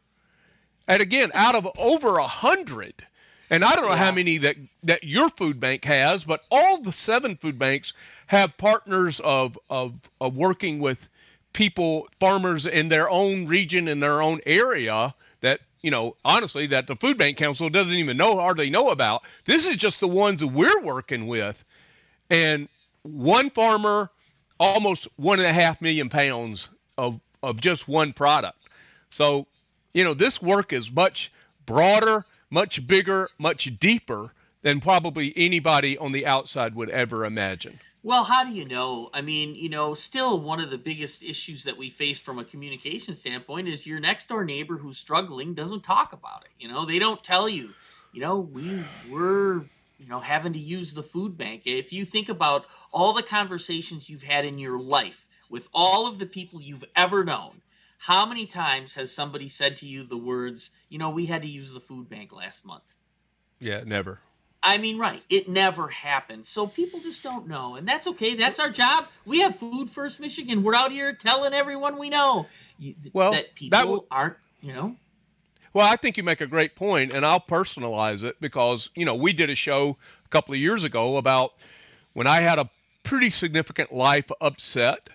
And 0.87 1.01
again, 1.01 1.31
out 1.33 1.55
of 1.55 1.67
over 1.79 2.19
a 2.19 2.27
hundred, 2.27 3.07
and 3.51 3.65
I 3.65 3.75
don't 3.75 3.83
know 3.83 3.89
yeah. 3.91 3.97
how 3.97 4.11
many 4.13 4.37
that, 4.37 4.55
that 4.81 5.03
your 5.03 5.29
food 5.29 5.59
bank 5.59 5.83
has, 5.83 6.23
but 6.23 6.41
all 6.49 6.81
the 6.81 6.93
seven 6.93 7.35
food 7.35 7.59
banks 7.59 7.91
have 8.27 8.57
partners 8.57 9.19
of, 9.25 9.59
of, 9.69 10.09
of 10.21 10.37
working 10.37 10.79
with 10.79 11.09
people, 11.51 12.07
farmers 12.17 12.65
in 12.65 12.87
their 12.87 13.09
own 13.09 13.45
region, 13.45 13.89
in 13.89 13.99
their 13.99 14.21
own 14.21 14.39
area 14.45 15.13
that, 15.41 15.59
you 15.81 15.91
know, 15.91 16.15
honestly, 16.23 16.65
that 16.67 16.87
the 16.87 16.95
Food 16.95 17.17
Bank 17.17 17.35
Council 17.35 17.69
doesn't 17.69 17.91
even 17.91 18.15
know, 18.15 18.37
hardly 18.37 18.69
know 18.69 18.89
about. 18.89 19.23
This 19.43 19.67
is 19.67 19.75
just 19.75 19.99
the 19.99 20.07
ones 20.07 20.39
that 20.39 20.47
we're 20.47 20.81
working 20.81 21.27
with. 21.27 21.65
And 22.29 22.69
one 23.03 23.49
farmer, 23.49 24.11
almost 24.61 25.09
one 25.17 25.39
and 25.39 25.47
a 25.47 25.53
half 25.53 25.81
million 25.81 26.07
pounds 26.07 26.69
of, 26.97 27.19
of 27.43 27.59
just 27.59 27.85
one 27.89 28.13
product. 28.13 28.59
So, 29.09 29.47
you 29.93 30.05
know, 30.05 30.13
this 30.13 30.41
work 30.41 30.71
is 30.71 30.89
much 30.89 31.33
broader 31.65 32.25
much 32.51 32.85
bigger, 32.85 33.29
much 33.39 33.79
deeper 33.79 34.33
than 34.61 34.79
probably 34.79 35.33
anybody 35.35 35.97
on 35.97 36.11
the 36.11 36.25
outside 36.25 36.75
would 36.75 36.89
ever 36.89 37.25
imagine. 37.25 37.79
Well, 38.03 38.23
how 38.23 38.43
do 38.43 38.51
you 38.51 38.65
know? 38.65 39.09
I 39.13 39.21
mean, 39.21 39.55
you 39.55 39.69
know, 39.69 39.93
still 39.93 40.39
one 40.39 40.59
of 40.59 40.71
the 40.71 40.77
biggest 40.77 41.23
issues 41.23 41.63
that 41.63 41.77
we 41.77 41.89
face 41.89 42.19
from 42.19 42.39
a 42.39 42.43
communication 42.43 43.15
standpoint 43.15 43.67
is 43.67 43.85
your 43.85 43.99
next 43.99 44.27
door 44.27 44.43
neighbor 44.43 44.77
who's 44.77 44.97
struggling 44.97 45.53
doesn't 45.53 45.83
talk 45.83 46.11
about 46.11 46.43
it. 46.43 46.51
You 46.59 46.67
know, 46.67 46.85
they 46.85 46.97
don't 46.97 47.23
tell 47.23 47.47
you, 47.47 47.73
you 48.11 48.21
know, 48.21 48.39
we 48.39 48.83
we're 49.09 49.65
you 49.99 50.07
know 50.07 50.19
having 50.19 50.53
to 50.53 50.59
use 50.59 50.93
the 50.93 51.03
food 51.03 51.37
bank. 51.37 51.63
If 51.65 51.93
you 51.93 52.05
think 52.05 52.27
about 52.27 52.65
all 52.91 53.13
the 53.13 53.21
conversations 53.21 54.09
you've 54.09 54.23
had 54.23 54.45
in 54.45 54.57
your 54.57 54.79
life 54.79 55.27
with 55.47 55.67
all 55.71 56.07
of 56.07 56.17
the 56.17 56.25
people 56.25 56.59
you've 56.59 56.85
ever 56.95 57.23
known, 57.23 57.60
how 58.01 58.25
many 58.25 58.47
times 58.47 58.95
has 58.95 59.11
somebody 59.11 59.47
said 59.47 59.77
to 59.77 59.85
you 59.85 60.03
the 60.03 60.17
words, 60.17 60.71
you 60.89 60.97
know, 60.97 61.11
we 61.11 61.27
had 61.27 61.43
to 61.43 61.47
use 61.47 61.71
the 61.71 61.79
food 61.79 62.09
bank 62.09 62.33
last 62.33 62.65
month? 62.65 62.95
Yeah, 63.59 63.83
never. 63.85 64.21
I 64.63 64.79
mean, 64.79 64.97
right. 64.97 65.21
It 65.29 65.47
never 65.47 65.87
happened. 65.87 66.47
So 66.47 66.65
people 66.65 66.99
just 66.99 67.21
don't 67.21 67.47
know. 67.47 67.75
And 67.75 67.87
that's 67.87 68.07
okay. 68.07 68.33
That's 68.33 68.59
our 68.59 68.71
job. 68.71 69.05
We 69.23 69.41
have 69.41 69.55
Food 69.55 69.91
First 69.91 70.19
Michigan. 70.19 70.63
We're 70.63 70.73
out 70.73 70.91
here 70.91 71.13
telling 71.13 71.53
everyone 71.53 71.99
we 71.99 72.09
know 72.09 72.47
well, 73.13 73.33
that 73.33 73.53
people 73.53 73.77
that 73.77 73.83
w- 73.83 74.05
aren't, 74.09 74.37
you 74.61 74.73
know. 74.73 74.95
Well, 75.71 75.87
I 75.87 75.95
think 75.95 76.17
you 76.17 76.23
make 76.23 76.41
a 76.41 76.47
great 76.47 76.75
point, 76.75 77.13
and 77.13 77.23
I'll 77.23 77.39
personalize 77.39 78.23
it 78.23 78.35
because, 78.41 78.89
you 78.95 79.05
know, 79.05 79.13
we 79.13 79.31
did 79.31 79.51
a 79.51 79.55
show 79.55 79.99
a 80.25 80.29
couple 80.29 80.55
of 80.55 80.59
years 80.59 80.83
ago 80.83 81.17
about 81.17 81.51
when 82.13 82.25
I 82.25 82.41
had 82.41 82.57
a 82.57 82.67
pretty 83.03 83.29
significant 83.29 83.93
life 83.93 84.31
upset. 84.41 85.09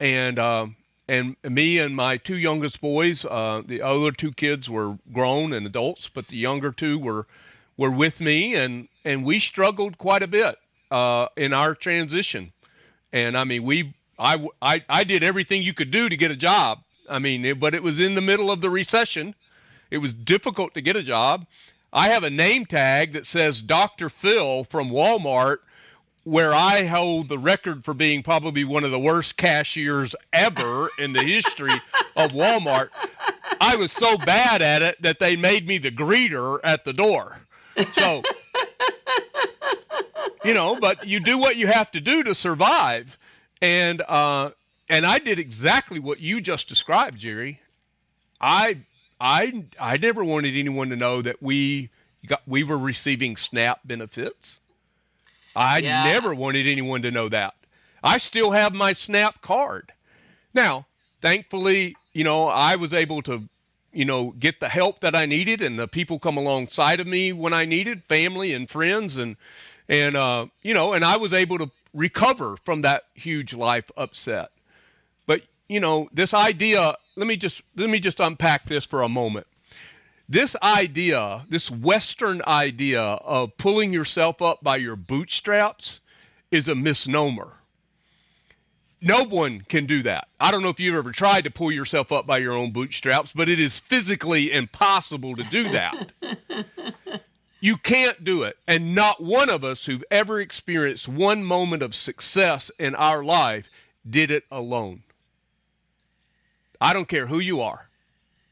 And 0.00 0.38
um, 0.38 0.76
and 1.10 1.34
me 1.42 1.78
and 1.78 1.96
my 1.96 2.16
two 2.18 2.38
youngest 2.38 2.80
boys, 2.80 3.24
uh, 3.24 3.62
the 3.66 3.82
other 3.82 4.12
two 4.12 4.30
kids 4.30 4.70
were 4.70 4.96
grown 5.12 5.52
and 5.52 5.66
adults, 5.66 6.08
but 6.08 6.28
the 6.28 6.36
younger 6.36 6.70
two 6.70 7.00
were 7.00 7.26
were 7.76 7.90
with 7.90 8.20
me, 8.20 8.54
and 8.54 8.86
and 9.04 9.24
we 9.24 9.40
struggled 9.40 9.98
quite 9.98 10.22
a 10.22 10.28
bit 10.28 10.56
uh, 10.92 11.26
in 11.36 11.52
our 11.52 11.74
transition. 11.74 12.52
And 13.12 13.36
I 13.36 13.42
mean, 13.42 13.64
we 13.64 13.94
I, 14.20 14.46
I 14.62 14.84
I 14.88 15.02
did 15.02 15.24
everything 15.24 15.64
you 15.64 15.74
could 15.74 15.90
do 15.90 16.08
to 16.08 16.16
get 16.16 16.30
a 16.30 16.36
job. 16.36 16.84
I 17.08 17.18
mean, 17.18 17.44
it, 17.44 17.58
but 17.58 17.74
it 17.74 17.82
was 17.82 17.98
in 17.98 18.14
the 18.14 18.20
middle 18.20 18.48
of 18.48 18.60
the 18.60 18.70
recession. 18.70 19.34
It 19.90 19.98
was 19.98 20.12
difficult 20.12 20.74
to 20.74 20.80
get 20.80 20.94
a 20.94 21.02
job. 21.02 21.46
I 21.92 22.10
have 22.10 22.22
a 22.22 22.30
name 22.30 22.66
tag 22.66 23.14
that 23.14 23.26
says 23.26 23.62
Dr. 23.62 24.08
Phil 24.08 24.62
from 24.62 24.90
Walmart 24.90 25.58
where 26.30 26.54
I 26.54 26.84
hold 26.84 27.28
the 27.28 27.38
record 27.38 27.84
for 27.84 27.92
being 27.92 28.22
probably 28.22 28.62
one 28.62 28.84
of 28.84 28.92
the 28.92 29.00
worst 29.00 29.36
cashiers 29.36 30.14
ever 30.32 30.88
in 30.96 31.12
the 31.12 31.24
history 31.24 31.74
of 32.14 32.30
Walmart. 32.30 32.90
I 33.60 33.74
was 33.74 33.90
so 33.90 34.16
bad 34.16 34.62
at 34.62 34.80
it 34.80 35.02
that 35.02 35.18
they 35.18 35.34
made 35.34 35.66
me 35.66 35.78
the 35.78 35.90
greeter 35.90 36.60
at 36.62 36.84
the 36.84 36.92
door. 36.92 37.40
So, 37.90 38.22
you 40.44 40.54
know, 40.54 40.78
but 40.78 41.04
you 41.04 41.18
do 41.18 41.36
what 41.36 41.56
you 41.56 41.66
have 41.66 41.90
to 41.90 42.00
do 42.00 42.22
to 42.22 42.32
survive. 42.32 43.18
And, 43.60 44.00
uh, 44.02 44.50
and 44.88 45.04
I 45.04 45.18
did 45.18 45.40
exactly 45.40 45.98
what 45.98 46.20
you 46.20 46.40
just 46.40 46.68
described, 46.68 47.18
Jerry. 47.18 47.58
I, 48.40 48.78
I, 49.20 49.64
I 49.80 49.96
never 49.96 50.22
wanted 50.22 50.56
anyone 50.56 50.90
to 50.90 50.96
know 50.96 51.22
that 51.22 51.42
we 51.42 51.90
got, 52.24 52.42
we 52.46 52.62
were 52.62 52.78
receiving 52.78 53.36
SNAP 53.36 53.80
benefits. 53.84 54.59
I 55.54 55.78
yeah. 55.78 56.04
never 56.04 56.34
wanted 56.34 56.66
anyone 56.66 57.02
to 57.02 57.10
know 57.10 57.28
that. 57.28 57.54
I 58.02 58.18
still 58.18 58.52
have 58.52 58.72
my 58.72 58.92
SNAP 58.92 59.42
card. 59.42 59.92
Now, 60.54 60.86
thankfully, 61.20 61.96
you 62.12 62.24
know, 62.24 62.46
I 62.46 62.76
was 62.76 62.92
able 62.94 63.22
to, 63.22 63.48
you 63.92 64.04
know, 64.04 64.34
get 64.38 64.60
the 64.60 64.68
help 64.68 65.00
that 65.00 65.14
I 65.14 65.26
needed 65.26 65.60
and 65.60 65.78
the 65.78 65.88
people 65.88 66.18
come 66.18 66.36
alongside 66.36 67.00
of 67.00 67.06
me 67.06 67.32
when 67.32 67.52
I 67.52 67.64
needed, 67.64 68.04
family 68.04 68.52
and 68.52 68.68
friends 68.68 69.16
and 69.16 69.36
and 69.88 70.14
uh, 70.14 70.46
you 70.62 70.72
know, 70.72 70.92
and 70.92 71.04
I 71.04 71.16
was 71.16 71.32
able 71.32 71.58
to 71.58 71.70
recover 71.92 72.56
from 72.64 72.82
that 72.82 73.04
huge 73.14 73.52
life 73.52 73.90
upset. 73.96 74.50
But, 75.26 75.42
you 75.68 75.80
know, 75.80 76.08
this 76.12 76.32
idea, 76.32 76.96
let 77.16 77.26
me 77.26 77.36
just 77.36 77.62
let 77.76 77.90
me 77.90 77.98
just 77.98 78.20
unpack 78.20 78.66
this 78.66 78.86
for 78.86 79.02
a 79.02 79.08
moment 79.08 79.46
this 80.30 80.54
idea, 80.62 81.44
this 81.48 81.72
Western 81.72 82.40
idea 82.46 83.02
of 83.02 83.56
pulling 83.56 83.92
yourself 83.92 84.40
up 84.40 84.62
by 84.62 84.76
your 84.76 84.94
bootstraps 84.94 85.98
is 86.52 86.68
a 86.68 86.74
misnomer. 86.76 87.54
No 89.02 89.24
one 89.24 89.62
can 89.62 89.86
do 89.86 90.04
that. 90.04 90.28
I 90.38 90.52
don't 90.52 90.62
know 90.62 90.68
if 90.68 90.78
you've 90.78 90.94
ever 90.94 91.10
tried 91.10 91.44
to 91.44 91.50
pull 91.50 91.72
yourself 91.72 92.12
up 92.12 92.28
by 92.28 92.38
your 92.38 92.52
own 92.52 92.70
bootstraps, 92.70 93.32
but 93.34 93.48
it 93.48 93.58
is 93.58 93.80
physically 93.80 94.52
impossible 94.52 95.34
to 95.34 95.42
do 95.42 95.70
that. 95.70 96.12
you 97.60 97.76
can't 97.76 98.22
do 98.22 98.44
it. 98.44 98.56
And 98.68 98.94
not 98.94 99.20
one 99.20 99.50
of 99.50 99.64
us 99.64 99.86
who've 99.86 100.04
ever 100.12 100.40
experienced 100.40 101.08
one 101.08 101.42
moment 101.42 101.82
of 101.82 101.92
success 101.92 102.70
in 102.78 102.94
our 102.94 103.24
life 103.24 103.68
did 104.08 104.30
it 104.30 104.44
alone. 104.48 105.02
I 106.80 106.92
don't 106.92 107.08
care 107.08 107.26
who 107.26 107.40
you 107.40 107.60
are, 107.60 107.88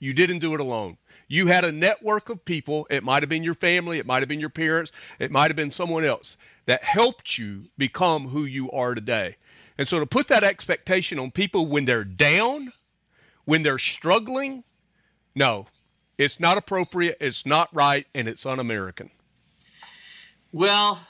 you 0.00 0.12
didn't 0.12 0.40
do 0.40 0.54
it 0.54 0.60
alone. 0.60 0.96
You 1.28 1.48
had 1.48 1.64
a 1.64 1.70
network 1.70 2.30
of 2.30 2.44
people. 2.44 2.86
It 2.90 3.04
might 3.04 3.22
have 3.22 3.28
been 3.28 3.44
your 3.44 3.54
family, 3.54 3.98
it 3.98 4.06
might 4.06 4.22
have 4.22 4.28
been 4.28 4.40
your 4.40 4.48
parents, 4.48 4.90
it 5.18 5.30
might 5.30 5.50
have 5.50 5.56
been 5.56 5.70
someone 5.70 6.04
else 6.04 6.36
that 6.66 6.82
helped 6.82 7.38
you 7.38 7.66
become 7.76 8.28
who 8.28 8.44
you 8.44 8.70
are 8.70 8.94
today. 8.94 9.36
And 9.76 9.86
so 9.86 10.00
to 10.00 10.06
put 10.06 10.28
that 10.28 10.42
expectation 10.42 11.18
on 11.18 11.30
people 11.30 11.66
when 11.66 11.84
they're 11.84 12.04
down, 12.04 12.72
when 13.44 13.62
they're 13.62 13.78
struggling, 13.78 14.64
no, 15.34 15.66
it's 16.16 16.40
not 16.40 16.58
appropriate, 16.58 17.16
it's 17.20 17.46
not 17.46 17.72
right, 17.72 18.06
and 18.14 18.26
it's 18.28 18.44
un 18.44 18.58
American. 18.58 19.10
Well, 20.50 21.00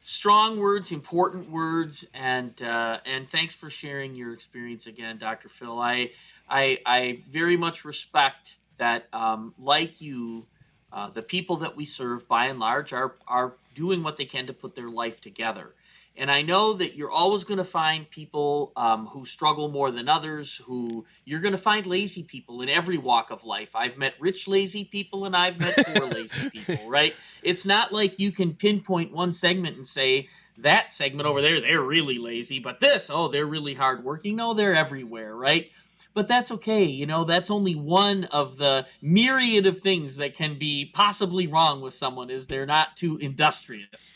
strong 0.00 0.58
words, 0.58 0.92
important 0.92 1.50
words, 1.50 2.04
and 2.12 2.60
uh, 2.60 2.98
and 3.06 3.30
thanks 3.30 3.54
for 3.54 3.70
sharing 3.70 4.14
your 4.14 4.34
experience 4.34 4.86
again, 4.86 5.18
Dr. 5.18 5.48
Phil. 5.48 5.78
I 5.78 6.10
I, 6.48 6.78
I 6.84 7.22
very 7.28 7.56
much 7.56 7.84
respect 7.84 8.56
that, 8.78 9.08
um, 9.12 9.54
like 9.58 10.00
you, 10.00 10.46
uh, 10.92 11.10
the 11.10 11.22
people 11.22 11.56
that 11.58 11.76
we 11.76 11.84
serve, 11.84 12.26
by 12.28 12.46
and 12.46 12.58
large, 12.58 12.92
are 12.92 13.16
are 13.26 13.54
doing 13.74 14.02
what 14.02 14.16
they 14.16 14.24
can 14.24 14.46
to 14.46 14.52
put 14.52 14.74
their 14.74 14.88
life 14.88 15.20
together. 15.20 15.74
And 16.18 16.32
I 16.32 16.42
know 16.42 16.72
that 16.72 16.96
you're 16.96 17.10
always 17.10 17.44
going 17.44 17.58
to 17.58 17.64
find 17.64 18.10
people 18.10 18.72
um, 18.74 19.06
who 19.06 19.24
struggle 19.24 19.68
more 19.68 19.92
than 19.92 20.08
others. 20.08 20.60
Who 20.66 21.06
you're 21.24 21.40
going 21.40 21.52
to 21.52 21.58
find 21.58 21.86
lazy 21.86 22.24
people 22.24 22.60
in 22.60 22.68
every 22.68 22.98
walk 22.98 23.30
of 23.30 23.44
life. 23.44 23.76
I've 23.76 23.96
met 23.96 24.14
rich 24.18 24.48
lazy 24.48 24.84
people, 24.84 25.24
and 25.26 25.36
I've 25.36 25.60
met 25.60 25.76
poor 25.76 26.06
lazy 26.10 26.50
people. 26.50 26.90
Right? 26.90 27.14
It's 27.42 27.64
not 27.64 27.92
like 27.92 28.18
you 28.18 28.32
can 28.32 28.54
pinpoint 28.54 29.12
one 29.12 29.32
segment 29.32 29.76
and 29.76 29.86
say 29.86 30.28
that 30.58 30.92
segment 30.92 31.28
over 31.28 31.40
there 31.40 31.60
they're 31.60 31.80
really 31.80 32.18
lazy, 32.18 32.58
but 32.58 32.80
this 32.80 33.10
oh 33.10 33.28
they're 33.28 33.46
really 33.46 33.74
hardworking. 33.74 34.34
No, 34.36 34.54
they're 34.54 34.74
everywhere. 34.74 35.36
Right? 35.36 35.70
But 36.18 36.26
that's 36.26 36.50
okay. 36.50 36.82
You 36.82 37.06
know, 37.06 37.22
that's 37.22 37.48
only 37.48 37.76
one 37.76 38.24
of 38.24 38.58
the 38.58 38.88
myriad 39.00 39.66
of 39.66 39.78
things 39.78 40.16
that 40.16 40.34
can 40.34 40.58
be 40.58 40.90
possibly 40.92 41.46
wrong 41.46 41.80
with 41.80 41.94
someone 41.94 42.28
is 42.28 42.48
they're 42.48 42.66
not 42.66 42.96
too 42.96 43.18
industrious. 43.18 44.10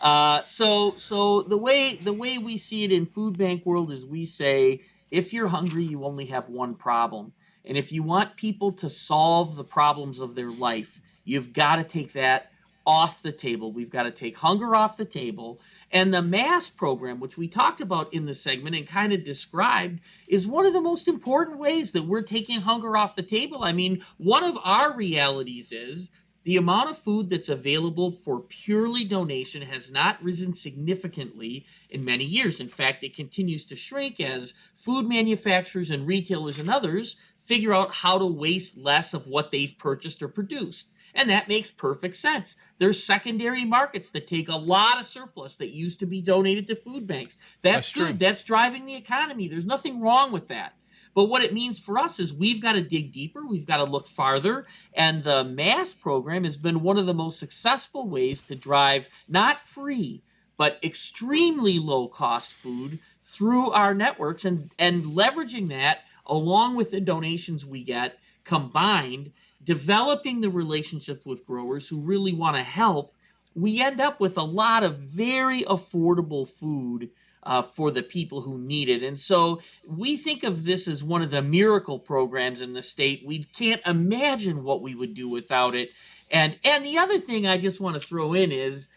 Uh, 0.00 0.44
so 0.44 0.94
so 0.94 1.42
the 1.42 1.56
way 1.56 1.96
the 1.96 2.12
way 2.12 2.38
we 2.38 2.56
see 2.58 2.84
it 2.84 2.92
in 2.92 3.06
food 3.06 3.36
bank 3.36 3.66
world 3.66 3.90
is 3.90 4.06
we 4.06 4.24
say 4.24 4.82
if 5.10 5.32
you're 5.32 5.48
hungry, 5.48 5.82
you 5.82 6.04
only 6.04 6.26
have 6.26 6.48
one 6.48 6.76
problem. 6.76 7.32
And 7.64 7.76
if 7.76 7.90
you 7.90 8.04
want 8.04 8.36
people 8.36 8.70
to 8.74 8.88
solve 8.88 9.56
the 9.56 9.64
problems 9.64 10.20
of 10.20 10.36
their 10.36 10.52
life, 10.52 11.00
you've 11.24 11.52
got 11.52 11.74
to 11.74 11.82
take 11.82 12.12
that 12.12 12.52
off 12.86 13.20
the 13.20 13.32
table. 13.32 13.72
We've 13.72 13.90
got 13.90 14.04
to 14.04 14.12
take 14.12 14.38
hunger 14.38 14.76
off 14.76 14.96
the 14.96 15.04
table. 15.04 15.60
And 15.90 16.12
the 16.12 16.22
MASS 16.22 16.68
program, 16.68 17.18
which 17.18 17.38
we 17.38 17.48
talked 17.48 17.80
about 17.80 18.12
in 18.12 18.26
the 18.26 18.34
segment 18.34 18.76
and 18.76 18.86
kind 18.86 19.12
of 19.12 19.24
described, 19.24 20.00
is 20.26 20.46
one 20.46 20.66
of 20.66 20.74
the 20.74 20.80
most 20.80 21.08
important 21.08 21.58
ways 21.58 21.92
that 21.92 22.04
we're 22.04 22.22
taking 22.22 22.60
hunger 22.60 22.96
off 22.96 23.16
the 23.16 23.22
table. 23.22 23.64
I 23.64 23.72
mean, 23.72 24.04
one 24.18 24.44
of 24.44 24.58
our 24.62 24.94
realities 24.94 25.72
is 25.72 26.10
the 26.44 26.56
amount 26.56 26.90
of 26.90 26.98
food 26.98 27.28
that's 27.30 27.48
available 27.48 28.12
for 28.12 28.40
purely 28.40 29.04
donation 29.04 29.62
has 29.62 29.90
not 29.90 30.22
risen 30.22 30.52
significantly 30.52 31.66
in 31.90 32.04
many 32.04 32.24
years. 32.24 32.60
In 32.60 32.68
fact, 32.68 33.04
it 33.04 33.14
continues 33.14 33.64
to 33.66 33.76
shrink 33.76 34.20
as 34.20 34.54
food 34.74 35.06
manufacturers 35.06 35.90
and 35.90 36.06
retailers 36.06 36.58
and 36.58 36.70
others 36.70 37.16
figure 37.38 37.74
out 37.74 37.96
how 37.96 38.18
to 38.18 38.26
waste 38.26 38.78
less 38.78 39.14
of 39.14 39.26
what 39.26 39.50
they've 39.50 39.74
purchased 39.78 40.22
or 40.22 40.28
produced. 40.28 40.88
And 41.18 41.28
that 41.30 41.48
makes 41.48 41.72
perfect 41.72 42.14
sense. 42.14 42.54
There's 42.78 43.02
secondary 43.02 43.64
markets 43.64 44.12
that 44.12 44.28
take 44.28 44.48
a 44.48 44.54
lot 44.54 45.00
of 45.00 45.04
surplus 45.04 45.56
that 45.56 45.70
used 45.70 45.98
to 45.98 46.06
be 46.06 46.20
donated 46.20 46.68
to 46.68 46.76
food 46.76 47.08
banks. 47.08 47.36
That's, 47.60 47.88
That's 47.88 47.92
good. 47.92 48.06
True. 48.10 48.18
That's 48.18 48.44
driving 48.44 48.86
the 48.86 48.94
economy. 48.94 49.48
There's 49.48 49.66
nothing 49.66 50.00
wrong 50.00 50.30
with 50.30 50.46
that. 50.46 50.74
But 51.14 51.24
what 51.24 51.42
it 51.42 51.52
means 51.52 51.80
for 51.80 51.98
us 51.98 52.20
is 52.20 52.32
we've 52.32 52.62
got 52.62 52.74
to 52.74 52.82
dig 52.82 53.10
deeper, 53.10 53.44
we've 53.44 53.66
got 53.66 53.78
to 53.78 53.84
look 53.84 54.06
farther. 54.06 54.64
And 54.94 55.24
the 55.24 55.42
MASS 55.42 55.92
program 55.92 56.44
has 56.44 56.56
been 56.56 56.82
one 56.84 56.98
of 56.98 57.06
the 57.06 57.14
most 57.14 57.40
successful 57.40 58.08
ways 58.08 58.44
to 58.44 58.54
drive 58.54 59.08
not 59.26 59.58
free, 59.58 60.22
but 60.56 60.78
extremely 60.84 61.80
low 61.80 62.06
cost 62.06 62.52
food 62.52 63.00
through 63.20 63.72
our 63.72 63.92
networks 63.92 64.44
and, 64.44 64.70
and 64.78 65.04
leveraging 65.06 65.68
that 65.70 66.02
along 66.28 66.76
with 66.76 66.90
the 66.90 67.00
donations 67.00 67.64
we 67.64 67.82
get 67.82 68.18
combined, 68.44 69.32
developing 69.62 70.40
the 70.40 70.50
relationships 70.50 71.26
with 71.26 71.46
growers 71.46 71.88
who 71.88 72.00
really 72.00 72.32
want 72.32 72.56
to 72.56 72.62
help. 72.62 73.14
We 73.54 73.82
end 73.82 74.00
up 74.00 74.20
with 74.20 74.38
a 74.38 74.42
lot 74.42 74.84
of 74.84 74.96
very 74.98 75.62
affordable 75.64 76.48
food 76.48 77.10
uh, 77.42 77.62
for 77.62 77.90
the 77.90 78.02
people 78.02 78.42
who 78.42 78.58
need 78.58 78.88
it. 78.88 79.02
And 79.02 79.18
so 79.18 79.60
we 79.86 80.16
think 80.16 80.44
of 80.44 80.64
this 80.64 80.86
as 80.86 81.02
one 81.02 81.22
of 81.22 81.30
the 81.30 81.42
miracle 81.42 81.98
programs 81.98 82.60
in 82.60 82.74
the 82.74 82.82
state. 82.82 83.22
We 83.24 83.44
can't 83.44 83.80
imagine 83.86 84.64
what 84.64 84.82
we 84.82 84.94
would 84.94 85.14
do 85.14 85.28
without 85.28 85.74
it. 85.74 85.92
And 86.30 86.58
and 86.64 86.84
the 86.84 86.98
other 86.98 87.18
thing 87.18 87.46
I 87.46 87.58
just 87.58 87.80
want 87.80 87.94
to 87.94 88.06
throw 88.06 88.34
in 88.34 88.52
is 88.52 88.88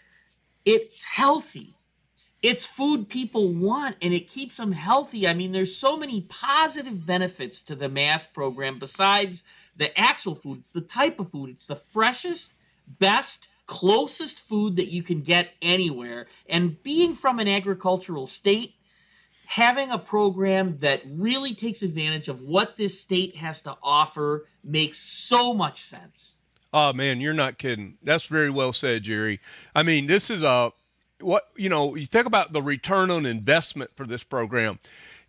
it's 0.66 1.04
healthy. 1.04 1.76
It's 2.42 2.66
food 2.66 3.08
people 3.08 3.54
want 3.54 3.98
and 4.02 4.14
it 4.14 4.28
keeps 4.28 4.58
them 4.58 4.72
healthy. 4.72 5.28
I 5.28 5.34
mean, 5.34 5.52
there's 5.52 5.76
so 5.76 5.96
many 5.96 6.22
positive 6.22 7.06
benefits 7.06 7.62
to 7.64 7.76
the 7.76 7.88
MASS 7.88 8.26
program 8.26 8.80
besides 8.80 9.44
the 9.76 9.98
actual 10.00 10.34
food. 10.34 10.60
It's 10.60 10.72
the 10.72 10.82
type 10.82 11.20
of 11.20 11.30
food, 11.30 11.52
it's 11.52 11.68
the 11.68 11.76
freshest, 11.76 12.52
best, 12.88 13.48
closest 13.68 14.40
food 14.40 14.76
that 14.76 14.92
you 14.92 15.04
can 15.04 15.22
get 15.22 15.52
anywhere. 15.62 16.28
And 16.50 16.82
being 16.82 17.16
from 17.16 17.40
an 17.40 17.48
agricultural 17.48 18.28
state, 18.28 18.74
having 19.46 19.92
a 19.92 20.00
program 20.00 20.78
that 20.80 21.02
really 21.06 21.54
takes 21.54 21.84
advantage 21.84 22.28
of 22.28 22.42
what 22.42 22.78
this 22.78 23.00
state 23.00 23.36
has 23.36 23.62
to 23.62 23.78
offer 23.84 24.46
makes 24.64 24.98
so 24.98 25.54
much 25.54 25.82
sense. 25.82 26.36
Oh 26.74 26.94
man, 26.94 27.22
you're 27.22 27.34
not 27.34 27.58
kidding. 27.58 27.98
That's 28.02 28.26
very 28.26 28.50
well 28.50 28.74
said, 28.74 29.04
Jerry. 29.04 29.42
I 29.76 29.84
mean, 29.84 30.08
this 30.08 30.30
is 30.30 30.42
a 30.42 30.72
what 31.22 31.50
you 31.56 31.70
know. 31.70 31.96
You 31.96 32.06
think 32.06 32.26
about 32.26 32.54
the 32.54 32.62
return 32.62 33.12
on 33.12 33.26
investment 33.26 33.92
for 33.96 34.06
this 34.06 34.24
program. 34.24 34.80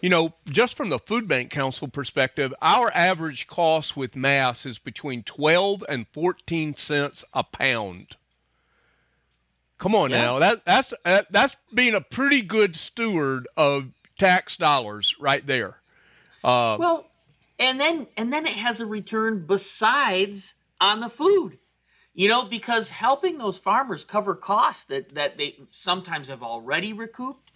You 0.01 0.09
know, 0.09 0.35
just 0.51 0.77
from 0.77 0.89
the 0.89 0.99
Food 0.99 1.29
Bank 1.29 1.51
Council 1.51 1.87
perspective, 1.87 2.53
our 2.61 2.91
average 2.93 3.47
cost 3.47 3.97
with 3.97 4.17
MASS 4.17 4.67
is 4.67 4.79
between 4.79 5.23
12 5.23 5.85
and 5.89 6.07
14 6.13 6.77
cents 6.77 7.25
a 7.33 7.45
pound. 7.45 8.17
Come 9.79 9.95
on 9.95 10.11
yeah. 10.11 10.23
now, 10.23 10.39
that 10.39 10.65
that's 10.65 10.93
that's 11.05 11.57
being 11.75 11.95
a 11.95 12.01
pretty 12.01 12.43
good 12.43 12.77
steward 12.77 13.49
of 13.57 13.91
tax 14.19 14.57
dollars 14.57 15.17
right 15.19 15.45
there. 15.47 15.83
Uh, 16.45 16.77
well, 16.79 17.11
and 17.59 17.81
then 17.81 18.07
and 18.17 18.33
then 18.33 18.47
it 18.47 18.55
has 18.55 18.81
a 18.81 18.87
return 18.87 19.45
besides 19.47 20.55
on 20.81 21.01
the 21.01 21.09
food. 21.09 21.59
You 22.15 22.29
know, 22.29 22.45
because 22.45 22.91
helping 22.91 23.39
those 23.39 23.57
farmers 23.57 24.05
cover 24.05 24.35
costs 24.35 24.85
that 24.87 25.15
that 25.15 25.39
they 25.39 25.59
sometimes 25.71 26.29
have 26.29 26.43
already 26.43 26.93
recouped 26.93 27.51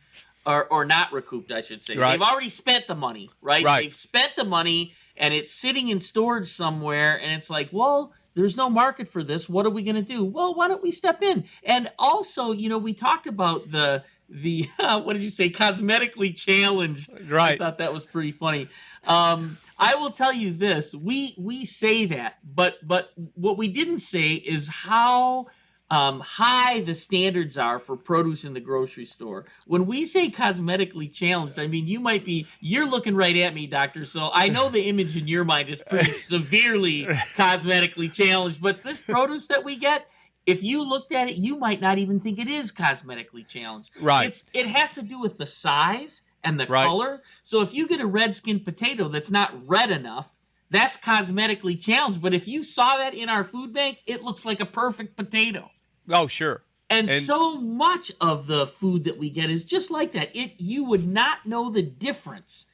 or 0.47 0.65
or 0.67 0.85
not 0.85 1.13
recouped, 1.13 1.53
I 1.53 1.61
should 1.61 1.83
say. 1.83 1.97
Right. 1.97 2.13
They've 2.13 2.27
already 2.27 2.49
spent 2.49 2.87
the 2.87 2.95
money, 2.95 3.31
right? 3.43 3.65
right? 3.65 3.83
They've 3.83 3.95
spent 3.95 4.33
the 4.37 4.45
money 4.45 4.95
and 5.17 5.35
it's 5.35 5.53
sitting 5.53 5.89
in 5.89 6.01
storage 6.01 6.53
somewhere 6.53 7.21
and 7.21 7.33
it's 7.33 7.51
like, 7.51 7.69
well, 7.73 8.13
there's 8.35 8.57
no 8.57 8.69
market 8.69 9.09
for 9.09 9.23
this. 9.23 9.49
What 9.49 9.67
are 9.67 9.71
we 9.71 9.83
going 9.83 9.97
to 9.97 10.03
do? 10.03 10.23
Well, 10.25 10.55
why 10.55 10.69
don't 10.69 10.83
we 10.83 10.93
step 10.93 11.23
in? 11.23 11.45
And 11.65 11.91
also, 11.99 12.53
you 12.53 12.69
know, 12.69 12.79
we 12.79 12.93
talked 12.93 13.27
about 13.27 13.71
the 13.71 14.05
the 14.29 14.69
uh, 14.79 15.01
what 15.03 15.15
did 15.15 15.23
you 15.23 15.31
say? 15.31 15.51
Cosmetically 15.51 16.37
challenged. 16.37 17.11
Right. 17.29 17.55
I 17.55 17.57
thought 17.59 17.79
that 17.79 17.93
was 17.93 18.07
pretty 18.07 18.33
funny. 18.33 18.69
Um, 19.05 19.59
I 19.79 19.95
will 19.95 20.11
tell 20.11 20.33
you 20.33 20.53
this: 20.53 20.95
we 20.95 21.35
we 21.39 21.65
say 21.65 22.07
that, 22.07 22.39
but 22.45 22.87
but 22.87 23.11
what 23.35 23.59
we 23.59 23.69
didn't 23.69 23.99
say 23.99 24.33
is 24.33 24.69
how 24.69 25.47
um, 25.91 26.21
high 26.21 26.81
the 26.81 26.95
standards 26.95 27.57
are 27.57 27.79
for 27.79 27.97
produce 27.97 28.45
in 28.45 28.55
the 28.55 28.61
grocery 28.61 29.05
store. 29.05 29.45
When 29.67 29.87
we 29.87 30.05
say 30.05 30.31
cosmetically 30.31 31.13
challenged, 31.13 31.59
I 31.59 31.67
mean 31.67 31.87
you 31.87 32.01
might 32.01 32.25
be 32.25 32.47
you're 32.61 32.89
looking 32.89 33.15
right 33.15 33.37
at 33.37 33.55
me, 33.55 33.67
doctor. 33.67 34.05
So 34.05 34.31
I 34.33 34.49
know 34.49 34.69
the 34.69 34.89
image 34.89 35.17
in 35.17 35.29
your 35.29 35.45
mind 35.45 35.69
is 35.69 35.83
pretty 35.83 36.11
severely 36.11 37.05
cosmetically 37.37 38.13
challenged. 38.13 38.61
But 38.61 38.83
this 38.83 39.01
produce 39.01 39.47
that 39.49 39.63
we 39.63 39.77
get, 39.77 40.09
if 40.47 40.65
you 40.65 40.83
looked 40.83 41.13
at 41.13 41.29
it, 41.29 41.37
you 41.37 41.57
might 41.57 41.81
not 41.81 41.99
even 41.99 42.19
think 42.19 42.39
it 42.39 42.49
is 42.49 42.73
cosmetically 42.73 43.47
challenged. 43.47 43.91
Right. 44.01 44.29
It's, 44.29 44.45
it 44.53 44.67
has 44.67 44.95
to 44.95 45.03
do 45.03 45.21
with 45.21 45.39
the 45.39 45.47
size 45.47 46.23
and 46.45 46.61
the 46.61 46.67
right. 46.67 46.87
color. 46.87 47.23
So 47.43 47.61
if 47.61 47.75
you 47.75 47.89
get 47.89 48.01
a 48.01 48.07
red 48.07 48.35
skinned 48.35 48.65
potato 48.65 49.09
that's 49.09 49.31
not 49.31 49.53
red 49.67 49.91
enough 49.91 50.37
that's 50.71 50.97
cosmetically 50.97 51.81
challenged. 51.81 52.21
But 52.21 52.35
if 52.35 52.49
you 52.49 52.63
saw 52.63 52.97
that 52.97 53.15
in 53.15 53.29
our 53.29 53.45
food 53.45 53.73
bank, 53.73 53.99
it 54.07 54.23
looks 54.23 54.45
like 54.45 54.61
a 54.61 54.67
perfect 54.67 55.17
potato. 55.17 55.71
Oh, 56.09 56.27
sure. 56.27 56.63
And, 56.89 57.11
and, 57.11 57.23
so 57.23 57.57
much 57.57 58.13
of 58.21 58.47
the 58.47 58.67
food 58.67 59.05
that 59.05 59.19
we 59.19 59.29
get 59.29 59.51
is 59.51 59.65
just 59.65 59.91
like 59.91 60.13
that. 60.13 60.35
It 60.37 60.53
you 60.59 60.85
would 60.85 61.07
not 61.07 61.45
know 61.45 61.69
the 61.69 61.83
difference 61.83 62.67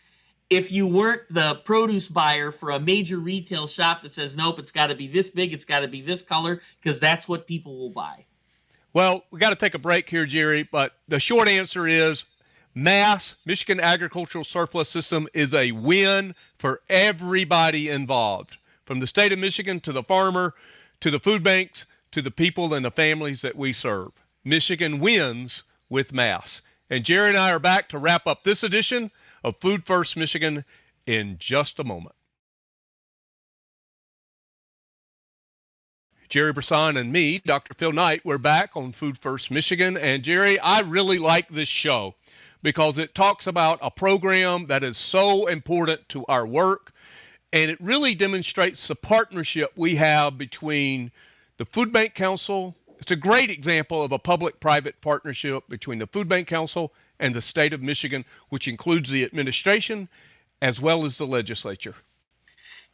if 0.51 0.71
you 0.71 0.87
weren't 0.87 1.23
the 1.31 1.55
produce 1.65 2.09
buyer 2.09 2.51
for 2.51 2.71
a 2.71 2.79
major 2.79 3.17
retail 3.17 3.67
shop 3.67 4.03
that 4.03 4.13
says 4.13 4.37
nope, 4.37 4.59
it's 4.59 4.71
got 4.71 4.89
to 4.89 4.95
be 4.95 5.09
this 5.09 5.31
big, 5.31 5.55
it's 5.55 5.65
got 5.65 5.81
to 5.81 5.89
be 5.89 6.03
this 6.03 6.21
color 6.21 6.61
because 6.79 7.01
that's 7.01 7.27
what 7.27 7.47
people 7.47 7.79
will 7.79 7.91
buy. 7.91 8.27
Well, 8.93 9.25
we 9.31 9.41
got 9.41 9.51
to 9.51 9.57
take 9.57 9.73
a 9.73 9.79
break 9.79 10.11
here, 10.11 10.27
Jerry, 10.27 10.69
but 10.71 10.93
the 11.09 11.19
short 11.19 11.49
answer 11.49 11.89
is 11.89 12.27
MASS 12.75 13.35
Michigan 13.45 13.81
Agricultural 13.81 14.45
Surplus 14.45 14.89
System 14.89 15.29
is 15.35 15.53
a 15.53 15.73
win 15.73 16.35
for 16.59 16.81
everybody 16.89 17.89
involved, 17.89 18.57
from 18.87 18.99
the 18.99 19.07
state 19.07 19.33
of 19.33 19.39
Michigan 19.39 19.79
to 19.81 19.93
the 19.93 20.03
farmer 20.03 20.55
to 21.01 21.11
the 21.11 21.21
food 21.21 21.43
banks 21.43 21.85
to 22.13 22.23
the 22.23 22.31
people 22.31 22.73
and 22.73 22.85
the 22.85 22.91
families 22.91 23.43
that 23.43 23.57
we 23.57 23.73
serve. 23.73 24.13
Michigan 24.45 25.01
wins 25.01 25.65
with 25.91 26.13
MASS. 26.13 26.63
And 26.89 27.05
Jerry 27.05 27.29
and 27.29 27.39
I 27.39 27.51
are 27.53 27.59
back 27.59 27.89
to 27.91 27.99
wrap 27.99 28.27
up 28.27 28.43
this 28.43 28.63
edition 28.63 29.11
of 29.43 29.57
Food 29.57 29.85
First 29.85 30.17
Michigan 30.17 30.65
in 31.07 31.37
just 31.39 31.79
a 31.79 31.85
moment. 31.85 32.15
Jerry 36.29 36.53
Brisson 36.53 36.97
and 36.97 37.13
me, 37.13 37.43
Dr. 37.45 37.75
Phil 37.75 37.93
Knight, 37.93 38.23
we're 38.25 38.39
back 38.39 38.71
on 38.75 38.93
Food 38.93 39.19
First 39.19 39.51
Michigan. 39.51 39.99
And 39.99 40.23
Jerry, 40.23 40.59
I 40.59 40.81
really 40.81 41.19
like 41.19 41.51
this 41.51 41.69
show 41.69 42.15
because 42.63 42.99
it 42.99 43.15
talks 43.15 43.47
about 43.47 43.79
a 43.83 43.91
program 43.91 44.67
that 44.67 44.83
is 44.83 44.97
so 44.97 45.47
important 45.47 46.09
to 46.11 46.25
our 46.27 46.47
work. 46.47 46.93
And 47.53 47.71
it 47.71 47.81
really 47.81 48.15
demonstrates 48.15 48.89
the 48.89 48.95
partnership 48.95 49.73
we 49.77 49.97
have 49.97 50.39
between 50.39 51.11
the 51.59 51.65
Food 51.67 51.93
Bank 51.93 52.15
Council, 52.15 52.75
it's 52.99 53.11
a 53.11 53.17
great 53.17 53.51
example 53.51 54.03
of 54.03 54.13
a 54.13 54.19
public 54.19 54.61
private 54.61 55.01
partnership 55.01 55.65
between 55.69 55.99
the 55.99 56.07
Food 56.07 56.29
Bank 56.29 56.47
Council 56.47 56.93
and 57.19 57.35
the 57.35 57.43
state 57.43 57.73
of 57.73 57.83
Michigan, 57.83 58.25
which 58.49 58.69
includes 58.69 59.11
the 59.11 59.25
administration 59.25 60.09
as 60.61 60.81
well 60.81 61.05
as 61.05 61.19
the 61.19 61.27
legislature. 61.27 61.97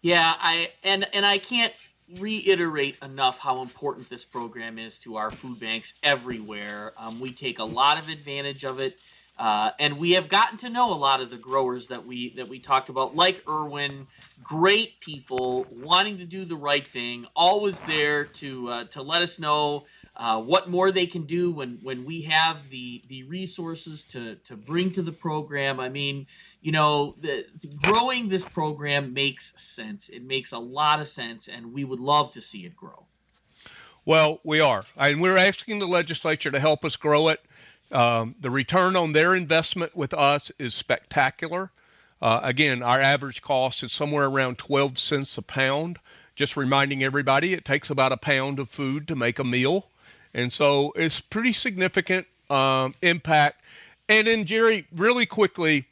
Yeah, 0.00 0.34
I 0.38 0.70
and 0.82 1.06
and 1.12 1.26
I 1.26 1.38
can't 1.38 1.74
reiterate 2.18 2.96
enough 3.02 3.38
how 3.38 3.60
important 3.60 4.08
this 4.08 4.24
program 4.24 4.78
is 4.78 4.98
to 5.00 5.16
our 5.16 5.30
food 5.30 5.60
banks 5.60 5.92
everywhere. 6.02 6.94
Um, 6.96 7.20
we 7.20 7.32
take 7.32 7.58
a 7.58 7.64
lot 7.64 7.98
of 7.98 8.08
advantage 8.08 8.64
of 8.64 8.80
it. 8.80 8.98
Uh, 9.38 9.70
and 9.78 9.98
we 9.98 10.12
have 10.12 10.28
gotten 10.28 10.58
to 10.58 10.68
know 10.68 10.92
a 10.92 10.96
lot 10.96 11.20
of 11.20 11.30
the 11.30 11.36
growers 11.36 11.86
that 11.88 12.04
we 12.04 12.30
that 12.30 12.48
we 12.48 12.58
talked 12.58 12.88
about, 12.88 13.14
like 13.14 13.40
Erwin, 13.48 14.08
great 14.42 14.98
people 14.98 15.64
wanting 15.70 16.18
to 16.18 16.24
do 16.24 16.44
the 16.44 16.56
right 16.56 16.86
thing, 16.86 17.24
always 17.36 17.78
there 17.82 18.24
to 18.24 18.68
uh, 18.68 18.84
to 18.84 19.00
let 19.00 19.22
us 19.22 19.38
know 19.38 19.84
uh, 20.16 20.40
what 20.40 20.68
more 20.68 20.90
they 20.90 21.06
can 21.06 21.22
do 21.22 21.52
when 21.52 21.78
when 21.82 22.04
we 22.04 22.22
have 22.22 22.68
the 22.70 23.02
the 23.06 23.22
resources 23.24 24.02
to 24.02 24.34
to 24.36 24.56
bring 24.56 24.90
to 24.90 25.02
the 25.02 25.12
program. 25.12 25.78
I 25.78 25.88
mean, 25.88 26.26
you 26.60 26.72
know, 26.72 27.14
the, 27.20 27.46
the 27.60 27.68
growing 27.68 28.28
this 28.28 28.44
program 28.44 29.14
makes 29.14 29.52
sense. 29.62 30.08
It 30.08 30.24
makes 30.24 30.50
a 30.50 30.58
lot 30.58 31.00
of 31.00 31.06
sense, 31.06 31.46
and 31.46 31.72
we 31.72 31.84
would 31.84 32.00
love 32.00 32.32
to 32.32 32.40
see 32.40 32.66
it 32.66 32.74
grow. 32.74 33.06
Well, 34.04 34.40
we 34.42 34.58
are, 34.58 34.82
and 34.96 35.20
we're 35.20 35.36
asking 35.36 35.78
the 35.78 35.86
legislature 35.86 36.50
to 36.50 36.58
help 36.58 36.84
us 36.84 36.96
grow 36.96 37.28
it. 37.28 37.40
Um, 37.90 38.34
the 38.40 38.50
return 38.50 38.96
on 38.96 39.12
their 39.12 39.34
investment 39.34 39.96
with 39.96 40.12
us 40.12 40.52
is 40.58 40.74
spectacular. 40.74 41.70
Uh, 42.20 42.40
again, 42.42 42.82
our 42.82 43.00
average 43.00 43.42
cost 43.42 43.82
is 43.82 43.92
somewhere 43.92 44.26
around 44.26 44.58
12 44.58 44.98
cents 44.98 45.38
a 45.38 45.42
pound. 45.42 45.98
Just 46.34 46.56
reminding 46.56 47.02
everybody, 47.02 47.52
it 47.52 47.64
takes 47.64 47.90
about 47.90 48.12
a 48.12 48.16
pound 48.16 48.58
of 48.58 48.68
food 48.68 49.08
to 49.08 49.16
make 49.16 49.38
a 49.38 49.44
meal. 49.44 49.86
And 50.34 50.52
so 50.52 50.92
it's 50.94 51.20
pretty 51.20 51.52
significant 51.52 52.26
um, 52.50 52.94
impact. 53.02 53.62
And 54.08 54.26
then, 54.26 54.44
Jerry, 54.44 54.86
really 54.94 55.26
quickly, 55.26 55.86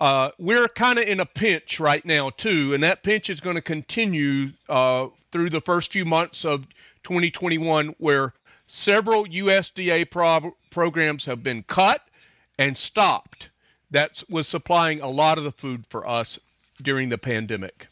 uh, 0.00 0.30
we're 0.38 0.68
kind 0.68 0.98
of 0.98 1.06
in 1.06 1.20
a 1.20 1.26
pinch 1.26 1.80
right 1.80 2.04
now, 2.04 2.30
too. 2.30 2.74
And 2.74 2.82
that 2.82 3.02
pinch 3.02 3.30
is 3.30 3.40
going 3.40 3.56
to 3.56 3.62
continue 3.62 4.52
uh, 4.68 5.08
through 5.32 5.50
the 5.50 5.60
first 5.60 5.92
few 5.92 6.04
months 6.04 6.44
of 6.44 6.66
2021, 7.02 7.94
where 7.98 8.34
several 8.68 9.24
USDA 9.24 10.08
pro- 10.08 10.56
programs 10.70 11.24
have 11.24 11.42
been 11.42 11.64
cut 11.64 12.02
and 12.56 12.76
stopped. 12.76 13.50
That 13.90 14.22
was 14.28 14.46
supplying 14.46 15.00
a 15.00 15.08
lot 15.08 15.38
of 15.38 15.44
the 15.44 15.50
food 15.50 15.86
for 15.88 16.06
us 16.06 16.38
during 16.80 17.08
the 17.08 17.18
pandemic. 17.18 17.88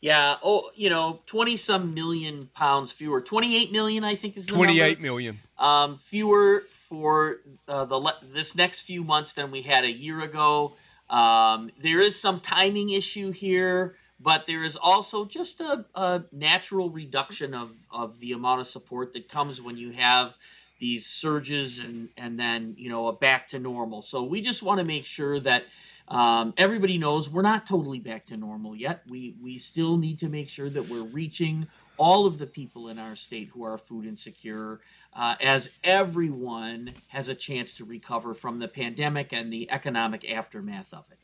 Yeah. 0.00 0.36
Oh, 0.44 0.70
you 0.76 0.90
know, 0.90 1.20
twenty 1.26 1.56
some 1.56 1.94
million 1.94 2.50
pounds 2.54 2.92
fewer. 2.92 3.20
Twenty 3.20 3.56
eight 3.56 3.72
million, 3.72 4.04
I 4.04 4.14
think, 4.14 4.36
is 4.36 4.46
the 4.46 4.52
number 4.52 4.66
twenty-eight 4.66 5.00
million. 5.00 5.40
Um, 5.58 5.96
fewer 5.96 6.64
for 6.70 7.38
uh, 7.66 7.84
the 7.86 7.96
le- 7.96 8.18
this 8.22 8.54
next 8.54 8.82
few 8.82 9.02
months 9.02 9.32
than 9.32 9.50
we 9.50 9.62
had 9.62 9.84
a 9.84 9.90
year 9.90 10.20
ago. 10.20 10.74
Um, 11.10 11.70
there 11.82 12.00
is 12.00 12.20
some 12.20 12.40
timing 12.40 12.90
issue 12.90 13.32
here, 13.32 13.96
but 14.20 14.46
there 14.46 14.64
is 14.64 14.76
also 14.76 15.24
just 15.24 15.60
a, 15.60 15.84
a 15.94 16.24
natural 16.32 16.90
reduction 16.90 17.54
of 17.54 17.70
of 17.90 18.18
the 18.20 18.32
amount 18.32 18.60
of 18.60 18.66
support 18.66 19.12
that 19.12 19.28
comes 19.28 19.60
when 19.60 19.76
you 19.76 19.92
have 19.92 20.36
these 20.78 21.06
surges 21.06 21.78
and 21.78 22.08
and 22.16 22.38
then 22.38 22.74
you 22.78 22.88
know 22.88 23.08
a 23.08 23.12
back 23.12 23.48
to 23.48 23.58
normal. 23.58 24.02
So 24.02 24.22
we 24.22 24.40
just 24.40 24.62
want 24.62 24.78
to 24.78 24.84
make 24.84 25.04
sure 25.04 25.38
that 25.40 25.64
um, 26.08 26.54
everybody 26.56 26.98
knows 26.98 27.28
we're 27.28 27.42
not 27.42 27.66
totally 27.66 28.00
back 28.00 28.26
to 28.26 28.36
normal 28.36 28.74
yet. 28.74 29.02
We 29.08 29.36
we 29.42 29.58
still 29.58 29.96
need 29.98 30.18
to 30.20 30.28
make 30.28 30.48
sure 30.48 30.70
that 30.70 30.88
we're 30.88 31.02
reaching 31.02 31.68
all 31.96 32.26
of 32.26 32.38
the 32.38 32.46
people 32.46 32.88
in 32.88 32.98
our 32.98 33.16
state 33.16 33.50
who 33.52 33.64
are 33.64 33.76
food 33.76 34.06
insecure, 34.06 34.80
uh, 35.14 35.34
as 35.40 35.70
everyone 35.82 36.94
has 37.08 37.28
a 37.28 37.34
chance 37.34 37.74
to 37.74 37.84
recover 37.84 38.34
from 38.34 38.60
the 38.60 38.68
pandemic 38.68 39.32
and 39.32 39.52
the 39.52 39.68
economic 39.70 40.28
aftermath 40.30 40.94
of 40.94 41.04
it. 41.10 41.18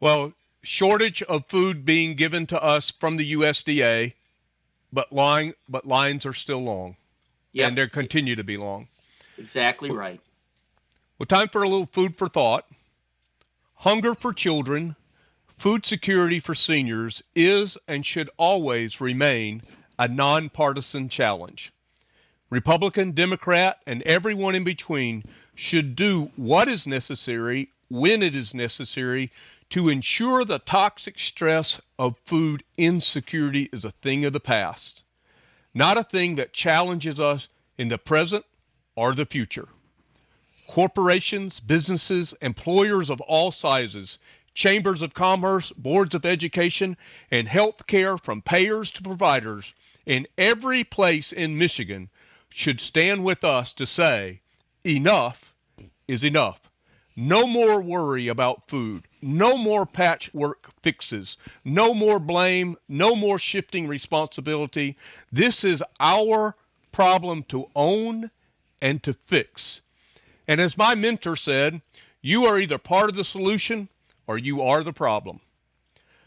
Well, 0.00 0.34
shortage 0.64 1.22
of 1.22 1.46
food 1.46 1.84
being 1.84 2.14
given 2.14 2.46
to 2.46 2.62
us 2.62 2.90
from 2.90 3.16
the 3.16 3.32
USDA, 3.32 4.14
but 4.92 5.12
line 5.12 5.54
but 5.68 5.86
lines 5.86 6.26
are 6.26 6.32
still 6.32 6.62
long, 6.62 6.96
yep. 7.52 7.68
and 7.68 7.78
they 7.78 7.86
continue 7.86 8.34
to 8.34 8.44
be 8.44 8.56
long. 8.56 8.88
Exactly 9.38 9.90
right. 9.90 10.20
Well, 11.18 11.26
time 11.26 11.48
for 11.48 11.62
a 11.62 11.68
little 11.68 11.86
food 11.86 12.16
for 12.16 12.28
thought. 12.28 12.66
Hunger 13.78 14.14
for 14.14 14.32
children, 14.32 14.96
food 15.46 15.84
security 15.84 16.38
for 16.38 16.54
seniors 16.54 17.22
is 17.34 17.76
and 17.86 18.04
should 18.04 18.30
always 18.36 19.00
remain 19.00 19.62
a 19.98 20.08
nonpartisan 20.08 21.08
challenge. 21.08 21.72
Republican, 22.50 23.12
Democrat, 23.12 23.78
and 23.86 24.02
everyone 24.02 24.54
in 24.54 24.64
between 24.64 25.24
should 25.54 25.96
do 25.96 26.30
what 26.36 26.68
is 26.68 26.86
necessary 26.86 27.70
when 27.88 28.22
it 28.22 28.34
is 28.34 28.54
necessary 28.54 29.30
to 29.70 29.88
ensure 29.88 30.44
the 30.44 30.58
toxic 30.58 31.18
stress 31.18 31.80
of 31.98 32.18
food 32.24 32.62
insecurity 32.76 33.68
is 33.72 33.84
a 33.84 33.90
thing 33.90 34.24
of 34.24 34.32
the 34.32 34.40
past, 34.40 35.04
not 35.72 35.98
a 35.98 36.04
thing 36.04 36.36
that 36.36 36.52
challenges 36.52 37.18
us 37.18 37.48
in 37.76 37.88
the 37.88 37.98
present 37.98 38.44
or 38.94 39.14
the 39.14 39.24
future. 39.24 39.68
Corporations, 40.66 41.60
businesses, 41.60 42.34
employers 42.40 43.10
of 43.10 43.20
all 43.22 43.50
sizes, 43.50 44.18
chambers 44.54 45.02
of 45.02 45.14
commerce, 45.14 45.72
boards 45.72 46.14
of 46.14 46.24
education, 46.24 46.96
and 47.30 47.48
health 47.48 47.86
care 47.86 48.16
from 48.16 48.40
payers 48.40 48.90
to 48.92 49.02
providers 49.02 49.74
in 50.06 50.26
every 50.38 50.84
place 50.84 51.32
in 51.32 51.58
Michigan 51.58 52.08
should 52.48 52.80
stand 52.80 53.24
with 53.24 53.42
us 53.42 53.72
to 53.72 53.84
say, 53.84 54.40
enough 54.86 55.54
is 56.06 56.22
enough. 56.22 56.70
No 57.16 57.46
more 57.46 57.80
worry 57.80 58.28
about 58.28 58.68
food. 58.68 59.08
No 59.24 59.56
more 59.56 59.86
patchwork 59.86 60.70
fixes. 60.82 61.38
No 61.64 61.94
more 61.94 62.18
blame. 62.18 62.76
No 62.88 63.16
more 63.16 63.38
shifting 63.38 63.88
responsibility. 63.88 64.98
This 65.32 65.64
is 65.64 65.82
our 65.98 66.56
problem 66.92 67.42
to 67.44 67.70
own 67.74 68.30
and 68.82 69.02
to 69.02 69.14
fix. 69.14 69.80
And 70.46 70.60
as 70.60 70.76
my 70.76 70.94
mentor 70.94 71.36
said, 71.36 71.80
you 72.20 72.44
are 72.44 72.58
either 72.58 72.76
part 72.76 73.08
of 73.08 73.16
the 73.16 73.24
solution 73.24 73.88
or 74.26 74.36
you 74.36 74.60
are 74.60 74.84
the 74.84 74.92
problem. 74.92 75.40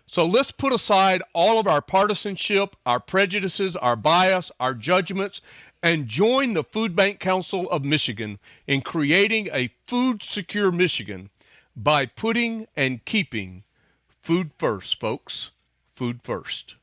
So 0.07 0.25
let's 0.25 0.51
put 0.51 0.73
aside 0.73 1.21
all 1.33 1.59
of 1.59 1.67
our 1.67 1.83
partisanship, 1.83 2.75
our 2.83 2.99
prejudices, 2.99 3.75
our 3.75 3.95
bias, 3.95 4.51
our 4.59 4.73
judgments, 4.73 5.39
and 5.83 6.07
join 6.07 6.55
the 6.55 6.63
Food 6.63 6.95
Bank 6.95 7.19
Council 7.19 7.69
of 7.69 7.85
Michigan 7.85 8.39
in 8.65 8.81
creating 8.81 9.49
a 9.53 9.69
food 9.85 10.23
secure 10.23 10.71
Michigan 10.71 11.29
by 11.77 12.07
putting 12.07 12.67
and 12.75 13.05
keeping 13.05 13.63
food 14.09 14.51
first, 14.57 14.99
folks. 14.99 15.51
Food 15.93 16.21
first. 16.23 16.75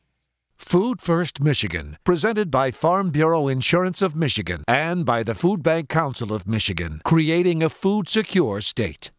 Food 0.56 1.02
First 1.02 1.40
Michigan, 1.40 1.98
presented 2.04 2.50
by 2.50 2.70
Farm 2.70 3.10
Bureau 3.10 3.48
Insurance 3.48 4.00
of 4.00 4.16
Michigan 4.16 4.64
and 4.66 5.04
by 5.04 5.22
the 5.22 5.34
Food 5.34 5.62
Bank 5.62 5.90
Council 5.90 6.32
of 6.32 6.46
Michigan, 6.46 7.02
creating 7.04 7.62
a 7.62 7.68
food 7.68 8.08
secure 8.08 8.62
state. 8.62 9.10